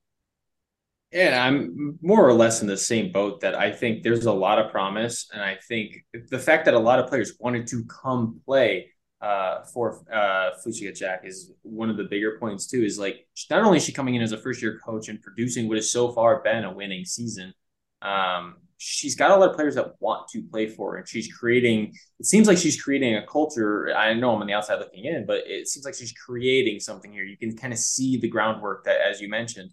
[1.11, 4.59] Yeah, I'm more or less in the same boat that I think there's a lot
[4.59, 5.27] of promise.
[5.33, 8.91] And I think the fact that a lot of players wanted to come play
[9.21, 12.83] uh, for uh, Felisha Legette-Jack is one of the bigger points too.
[12.83, 15.67] Is like not only is she coming in as a first year coach and producing
[15.67, 17.53] what has so far been a winning season,
[18.01, 21.31] um, she's got a lot of players that want to play for her, and she's
[21.31, 21.93] creating.
[22.19, 23.93] It seems like she's creating a culture.
[23.95, 27.11] I know I'm on the outside looking in, but it seems like she's creating something
[27.11, 27.23] here.
[27.23, 29.71] You can kind of see the groundwork that, as you mentioned.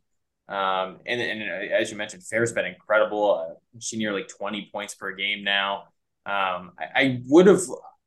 [0.49, 3.35] Um, and, and uh, as you mentioned, Fair's been incredible.
[3.35, 5.85] Uh, she near like 20 points per game now.
[6.27, 7.63] Um, I, I would have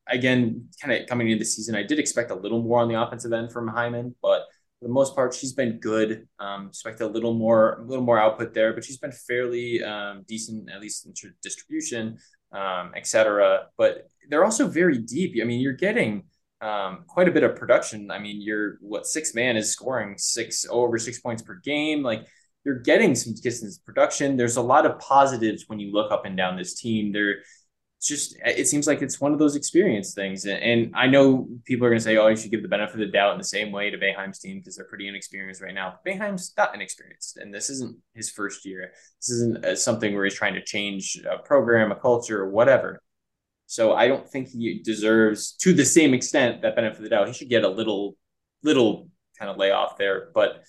[0.08, 3.02] again, kind of coming into the season, I did expect a little more on the
[3.02, 4.44] offensive end from Hyman, but
[4.80, 6.28] for the most part, she's been good.
[6.40, 10.24] Um, expect a little more, a little more output there, but she's been fairly um,
[10.28, 12.18] decent, at least in distribution,
[12.52, 13.68] um, etc.
[13.78, 15.36] But they're also very deep.
[15.42, 16.24] I mean, you're getting
[16.62, 18.12] um, quite a bit of production.
[18.12, 22.04] I mean, you're what six man is scoring six over six points per game.
[22.04, 22.26] Like
[22.66, 24.36] you're getting some distance production.
[24.36, 27.12] There's a lot of positives when you look up and down this team.
[27.12, 27.38] They're
[28.08, 30.46] just it seems like it's one of those experience things.
[30.46, 32.94] And, and I know people are going to say, "Oh, you should give the benefit
[32.96, 35.74] of the doubt in the same way to Boeheim's team because they're pretty inexperienced right
[35.74, 38.92] now." Boeheim's not inexperienced, and this isn't his first year.
[39.20, 43.02] This isn't uh, something where he's trying to change a program, a culture, or whatever.
[43.68, 47.28] So I don't think he deserves, to the same extent, that benefit of the doubt.
[47.28, 48.16] He should get a little,
[48.64, 50.64] little kind of layoff there, but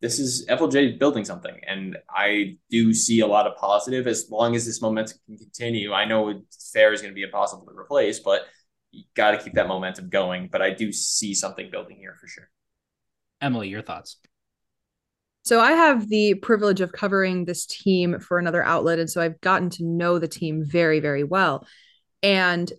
[0.00, 4.54] this is FLJ building something, and I do see a lot of positive as long
[4.54, 5.92] as this momentum can continue.
[5.92, 6.42] I know
[6.72, 8.42] Fair is going to be impossible to replace, but
[8.90, 10.48] you got to keep that momentum going.
[10.52, 12.50] But I do see something building here for sure.
[13.40, 14.18] Emily, your thoughts?
[15.44, 19.40] So I have the privilege of covering this team for another outlet, and so I've
[19.40, 21.66] gotten to know the team very, very well.
[22.22, 22.70] And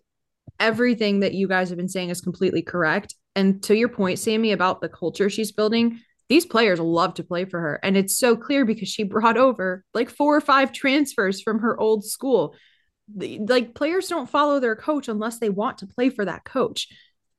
[0.60, 3.16] everything that you guys have been saying is completely correct.
[3.36, 6.00] And to your point, Sammy, about the culture she's building,
[6.30, 7.80] these players love to play for her.
[7.84, 11.80] And it's so clear because she brought over like four or five transfers from her
[11.80, 12.56] old school.
[13.16, 16.90] like players don't follow their coach unless they want to play for that coach.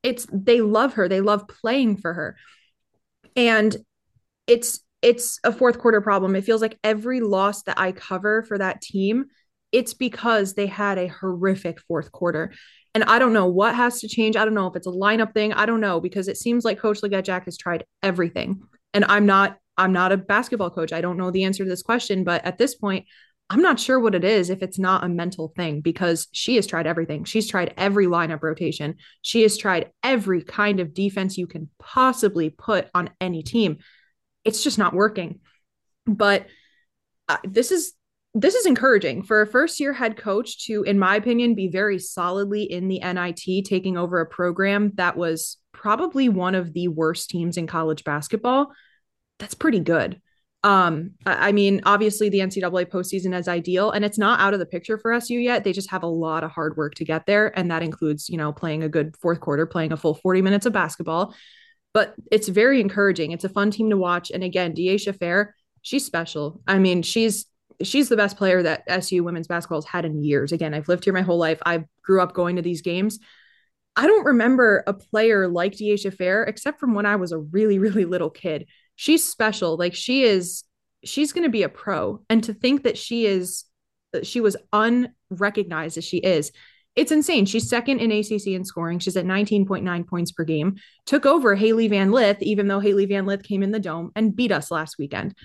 [0.02, 1.08] It's they love her.
[1.08, 2.36] They love playing for her.
[3.36, 3.76] And
[4.46, 6.34] it's it's a fourth quarter problem.
[6.34, 9.26] It feels like every loss that I cover for that team,
[9.70, 12.52] it's because they had a horrific fourth quarter.
[12.94, 14.34] And I don't know what has to change.
[14.34, 15.52] I don't know if it's a lineup thing.
[15.52, 18.62] I don't know because it seems like Coach Legette-Jack has tried everything
[18.94, 20.92] and i'm not i'm not a basketball coach.
[20.92, 23.06] I don't know the answer to this question but at this point
[23.50, 26.66] i'm not sure what it is if it's not a mental thing because she has
[26.66, 27.24] tried everything.
[27.24, 28.96] She's tried every lineup rotation.
[29.22, 33.78] She has tried every kind of defense you can possibly put on any team.
[34.44, 35.40] It's just not working.
[36.06, 36.46] But
[37.28, 37.92] uh, this is
[38.40, 41.98] this is encouraging for a first year head coach to in my opinion be very
[41.98, 47.30] solidly in the NIT taking over a program that was probably one of the worst
[47.30, 48.72] teams in college basketball,
[49.38, 50.20] that's pretty good.
[50.64, 54.66] Um, I mean, obviously the NCAA postseason is ideal and it's not out of the
[54.66, 55.64] picture for SU yet.
[55.64, 57.56] They just have a lot of hard work to get there.
[57.56, 60.66] And that includes, you know, playing a good fourth quarter, playing a full 40 minutes
[60.66, 61.34] of basketball.
[61.94, 63.32] But it's very encouraging.
[63.32, 64.30] It's a fun team to watch.
[64.30, 66.60] And again, Dyaisha Fair, she's special.
[66.66, 67.46] I mean, she's
[67.82, 70.52] she's the best player that SU women's basketball has had in years.
[70.52, 71.60] Again, I've lived here my whole life.
[71.64, 73.18] I grew up going to these games.
[73.96, 77.78] I don't remember a player like Dyaisha Fair except from when I was a really,
[77.78, 78.66] really little kid.
[78.96, 79.76] She's special.
[79.76, 80.64] Like she is,
[81.04, 82.22] she's going to be a pro.
[82.28, 83.64] And to think that she is,
[84.22, 86.52] she was unrecognized as she is,
[86.96, 87.46] it's insane.
[87.46, 88.98] She's second in ACC in scoring.
[88.98, 90.76] She's at 19.9 points per game.
[91.06, 94.34] Took over Hailey Van Lith, even though Hailey Van Lith came in the dome and
[94.34, 95.36] beat us last weekend.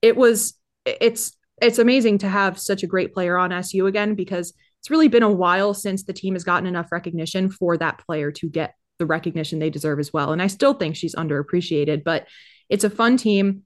[0.00, 0.54] It was,
[0.86, 5.08] it's, it's amazing to have such a great player on SU again because it's really
[5.08, 8.74] been a while since the team has gotten enough recognition for that player to get
[8.98, 10.32] the recognition they deserve as well.
[10.32, 12.26] And I still think she's underappreciated, but
[12.68, 13.62] it's a fun team,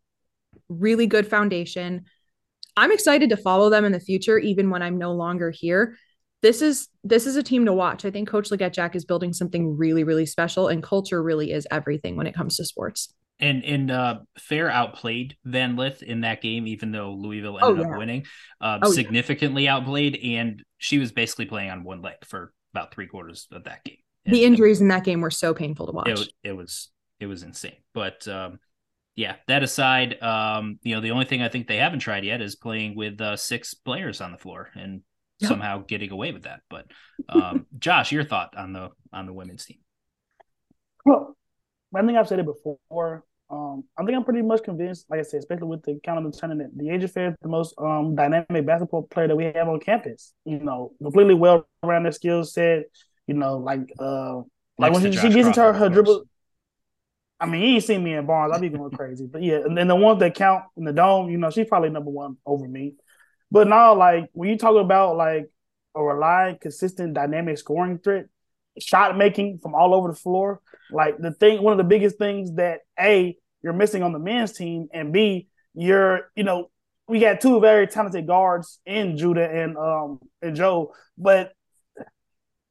[0.68, 2.04] really good foundation.
[2.76, 5.96] I'm excited to follow them in the future, even when I'm no longer here.
[6.42, 8.04] this is this is a team to watch.
[8.04, 12.16] I think Coach Legette is building something really, really special, and culture really is everything
[12.16, 13.14] when it comes to sports.
[13.38, 17.88] And and uh, Fair outplayed Van Lith in that game, even though Louisville ended oh,
[17.88, 17.92] yeah.
[17.92, 18.26] up winning.
[18.60, 19.76] Uh, oh, significantly yeah.
[19.76, 23.84] outplayed, and she was basically playing on one leg for about three quarters of that
[23.84, 23.98] game.
[24.24, 26.08] And the injuries in that game were so painful to watch.
[26.08, 26.88] It, it was
[27.20, 27.76] it was insane.
[27.94, 28.58] But um,
[29.14, 32.40] yeah, that aside, um, you know, the only thing I think they haven't tried yet
[32.40, 35.02] is playing with uh, six players on the floor and
[35.38, 35.48] yep.
[35.48, 36.60] somehow getting away with that.
[36.68, 36.86] But
[37.28, 39.78] um, Josh, your thought on the on the women's team?
[41.04, 41.35] Well,
[41.94, 43.24] I think I've said it before.
[43.48, 46.32] Um, I think I'm pretty much convinced, like I said, especially with the count of
[46.32, 49.78] the tournament, Dyaisha Fair is the most um, dynamic basketball player that we have on
[49.78, 50.34] campus.
[50.44, 52.84] You know, completely well rounded skill set.
[53.26, 54.42] You know, like uh,
[54.78, 56.24] like when she, she gets into her, her dribble.
[57.38, 58.52] I mean, he ain't seen me in Barnes.
[58.52, 59.26] I'll be going crazy.
[59.30, 61.90] But yeah, and then the ones that count in the dome, you know, she's probably
[61.90, 62.94] number one over me.
[63.50, 65.50] But now, like when you talk about like
[65.94, 68.26] a reliable, consistent, dynamic scoring threat,
[68.80, 70.60] shot making from all over the floor,
[70.90, 74.52] like the thing, one of the biggest things that a you're missing on the men's
[74.52, 76.70] team, and b you're, you know,
[77.08, 81.52] we got two very talented guards in Judah and um and Joe, but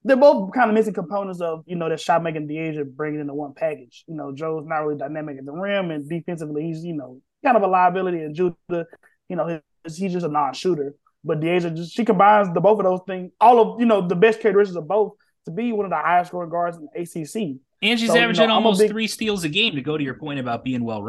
[0.03, 3.27] they're both kind of missing components of you know that shot making Dyaisha bringing in
[3.27, 4.03] the one package.
[4.07, 7.57] You know, Joe's not really dynamic at the rim, and defensively he's you know kind
[7.57, 8.19] of a liability.
[8.19, 8.85] And Judah,
[9.29, 10.95] you know, he's, he's just a non-shooter.
[11.23, 14.15] But Dyaisha just she combines the both of those things, all of you know the
[14.15, 15.13] best characteristics of both
[15.45, 17.59] to be one of the highest scoring guards in the ACC.
[17.81, 18.89] And she's so, averaging you know, almost big...
[18.89, 19.75] three steals a game.
[19.75, 21.07] To go to your point about being well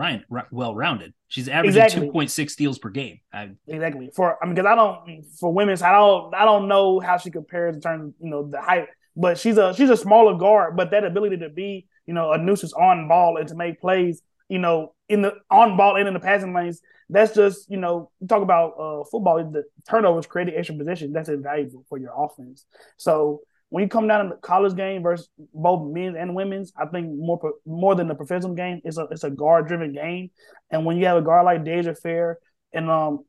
[0.50, 2.06] well rounded, she's averaging exactly.
[2.06, 3.20] two point six steals per game.
[3.32, 3.50] I...
[3.66, 4.10] Exactly.
[4.14, 7.30] For I mean, because I don't for women's, I don't I don't know how she
[7.30, 10.90] compares in terms you know the height, but she's a she's a smaller guard, but
[10.90, 14.58] that ability to be you know a nuisance on ball and to make plays, you
[14.58, 16.80] know, in the on ball and in the passing lanes.
[17.08, 19.42] That's just you know talk about uh, football.
[19.50, 21.12] The turnovers creating extra position.
[21.12, 22.66] That's invaluable for your offense.
[22.96, 26.86] So when you come down to the college game versus both men's and women's, I
[26.86, 30.30] think more more than the professional game, it's a it's a guard driven game.
[30.70, 32.38] And when you have a guard like Dyaisha Fair
[32.72, 33.24] and um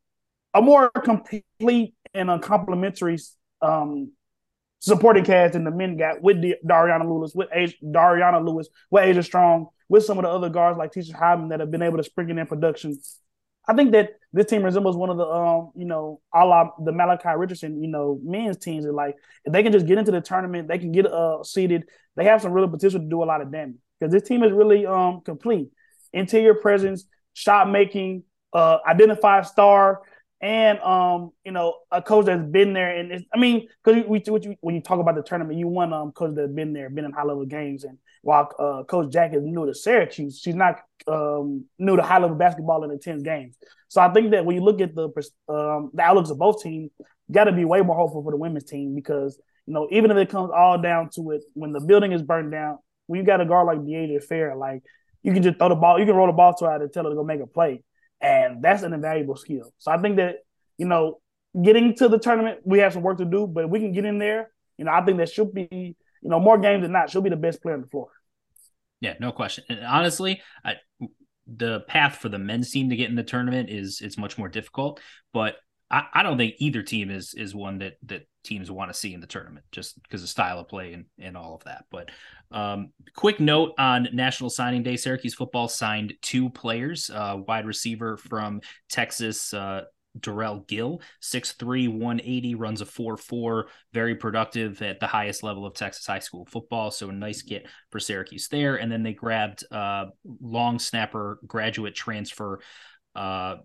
[0.54, 3.18] a more complete and a complementary
[3.62, 4.12] um
[4.80, 9.04] supporting cast than the men got with the Dariauna Lewis, with Asia, Dariauna Lewis, with
[9.04, 11.98] Asia Strong, with some of the other guards like Teisha Hyman that have been able
[11.98, 12.98] to sprinkle in production
[13.68, 16.92] I think that this team resembles one of the um, you know, a la the
[16.92, 18.86] Malachi Richardson, you know, men's teams.
[18.86, 19.16] That like
[19.46, 21.84] if they can just get into the tournament, they can get uh seeded.
[22.16, 24.52] They have some real potential to do a lot of damage because this team is
[24.52, 25.70] really um complete.
[26.14, 30.02] Interior presence, shot making, uh, identify star,
[30.42, 32.96] and um, you know, a coach that's been there.
[32.96, 34.04] And I mean, because
[34.62, 37.12] when you talk about the tournament, you want um coach that's been there, been in
[37.12, 41.66] high level games, and while uh, Coach Jack is new to Syracuse, she's not um,
[41.80, 43.58] new to high level basketball in intense games.
[43.90, 45.06] So I think that when you look at the
[45.48, 46.92] um, the outlooks of both teams,
[47.32, 50.18] got to be way more hopeful for the women's team because you know even if
[50.18, 53.42] it comes all down to it, when the building is burned down, when you got
[53.42, 54.84] a guard like Dyaisha Fair, like
[55.24, 57.04] you can just throw the ball, you can roll the ball to her and tell
[57.04, 57.84] her to go make a play,
[58.22, 59.74] and that's an invaluable skill.
[59.78, 60.38] So I think that
[60.78, 61.20] you know
[61.60, 64.20] getting to the tournament, we have some work to do, but we can get in
[64.20, 67.22] there, you know I think that should be you know more games than not, she'll
[67.22, 68.10] be the best player on the floor.
[69.00, 69.64] Yeah, no question.
[69.70, 70.76] And honestly, I,
[71.46, 74.50] the path for the men's team to get in the tournament is it's much more
[74.50, 75.00] difficult.
[75.34, 75.56] But
[75.90, 79.14] I, I don't think either team is is one that that teams want to see
[79.14, 81.86] in the tournament just because of style of play and, and all of that.
[81.92, 82.10] But
[82.50, 88.16] um, quick note on National Signing Day, Syracuse football signed two players, uh, wide receiver
[88.18, 89.82] from Texas, uh,
[90.22, 93.64] Darrell Gill, 6'3, 180, runs a 4'4,
[93.94, 96.92] very productive at the highest level of Texas high school football.
[96.92, 98.76] So a nice get for Syracuse there.
[98.76, 100.06] And then they grabbed uh,
[100.42, 102.60] long snapper graduate transfer
[103.16, 103.58] uh,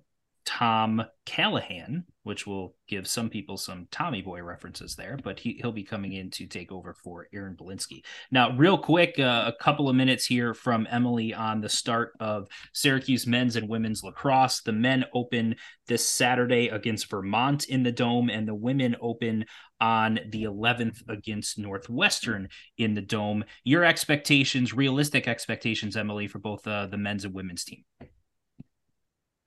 [0.44, 5.72] Tom Callahan, which will give some people some Tommy Boy references there, but he, he'll
[5.72, 8.04] be coming in to take over for Aaron Bolinsky.
[8.30, 12.48] Now, real quick, uh, a couple of minutes here from Emily on the start of
[12.72, 14.62] Syracuse men's and women's lacrosse.
[14.62, 15.56] The men open
[15.88, 19.44] this Saturday against Vermont in the Dome, and the women open
[19.80, 22.48] on the 11th against Northwestern
[22.78, 23.44] in the Dome.
[23.64, 27.84] Your expectations, realistic expectations, Emily, for both uh, the men's and women's team?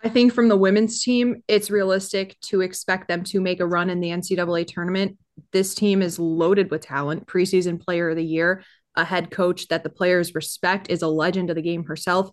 [0.05, 3.89] I think from the women's team, it's realistic to expect them to make a run
[3.89, 5.17] in the NCAA tournament.
[5.51, 7.25] This team is loaded with talent.
[7.25, 8.63] Preseason player of the year,
[8.95, 12.29] a head coach that the players respect, is a legend of the game herself,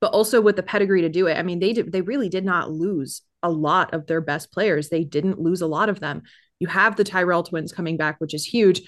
[0.00, 1.38] but also with the pedigree to do it.
[1.38, 4.88] I mean, they did, they really did not lose a lot of their best players.
[4.88, 6.22] They didn't lose a lot of them.
[6.58, 8.82] You have the Tyrrell twins coming back, which is huge.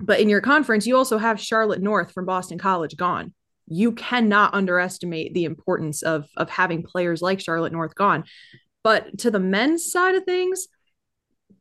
[0.00, 3.32] But in your conference, you also have Charlotte North from Boston College gone
[3.66, 8.24] you cannot underestimate the importance of of having players like Charlotte North gone.
[8.84, 10.68] But to the men's side of things,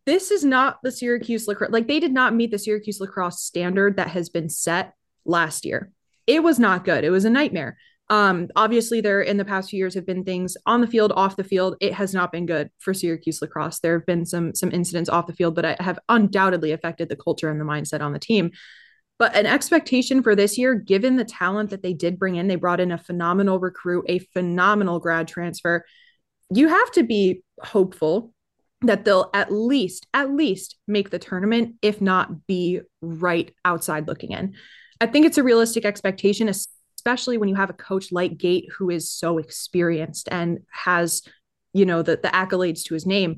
[0.05, 1.71] this is not the Syracuse lacrosse.
[1.71, 4.93] Like they did not meet the Syracuse lacrosse standard that has been set
[5.25, 5.91] last year.
[6.27, 7.03] It was not good.
[7.03, 7.77] It was a nightmare.
[8.09, 11.37] Um, obviously, there in the past few years have been things on the field, off
[11.37, 11.77] the field.
[11.79, 13.79] It has not been good for Syracuse lacrosse.
[13.79, 17.49] There have been some some incidents off the field, but have undoubtedly affected the culture
[17.49, 18.51] and the mindset on the team.
[19.21, 22.55] But an expectation for this year, given the talent that they did bring in, they
[22.55, 25.85] brought in a phenomenal recruit, a phenomenal grad transfer.
[26.51, 28.33] You have to be hopeful
[28.81, 34.31] that they'll at least, at least make the tournament, if not be right outside looking
[34.31, 34.55] in.
[34.99, 38.89] I think it's a realistic expectation, especially when you have a coach like Gait who
[38.89, 41.21] is so experienced and has,
[41.73, 43.37] you know, the, the accolades to his name.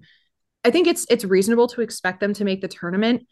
[0.63, 3.27] I think it's it's reasonable to expect them to make the tournament,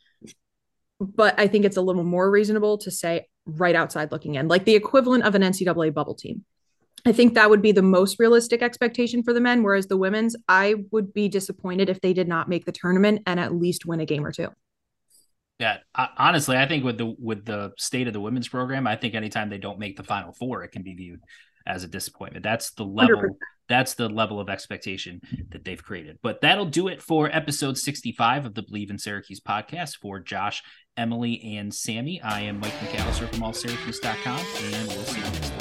[1.02, 4.66] but I think it's a little more reasonable to say right outside looking in, like
[4.66, 6.46] the equivalent of an NCAA bubble team.
[7.06, 9.64] I think that would be the most realistic expectation for the men.
[9.64, 13.40] Whereas the women's, I would be disappointed if they did not make the tournament and
[13.40, 14.50] at least win a game or two.
[15.58, 15.78] Yeah,
[16.18, 19.50] honestly, I think with the with the state of the women's program, I think anytime
[19.50, 21.22] they don't make the final four, it can be viewed
[21.68, 22.44] as a disappointment.
[22.44, 23.30] That's the level 100%.
[23.70, 26.18] that's the level of expectation that they've created.
[26.24, 30.64] But that'll do it for episode 65 of the Believe in Syracuse podcast for Josh,
[30.98, 32.22] Emily, and Sammy.
[32.22, 35.61] I am Mike McAllister from allsyracuse.com, and we'll see you next time.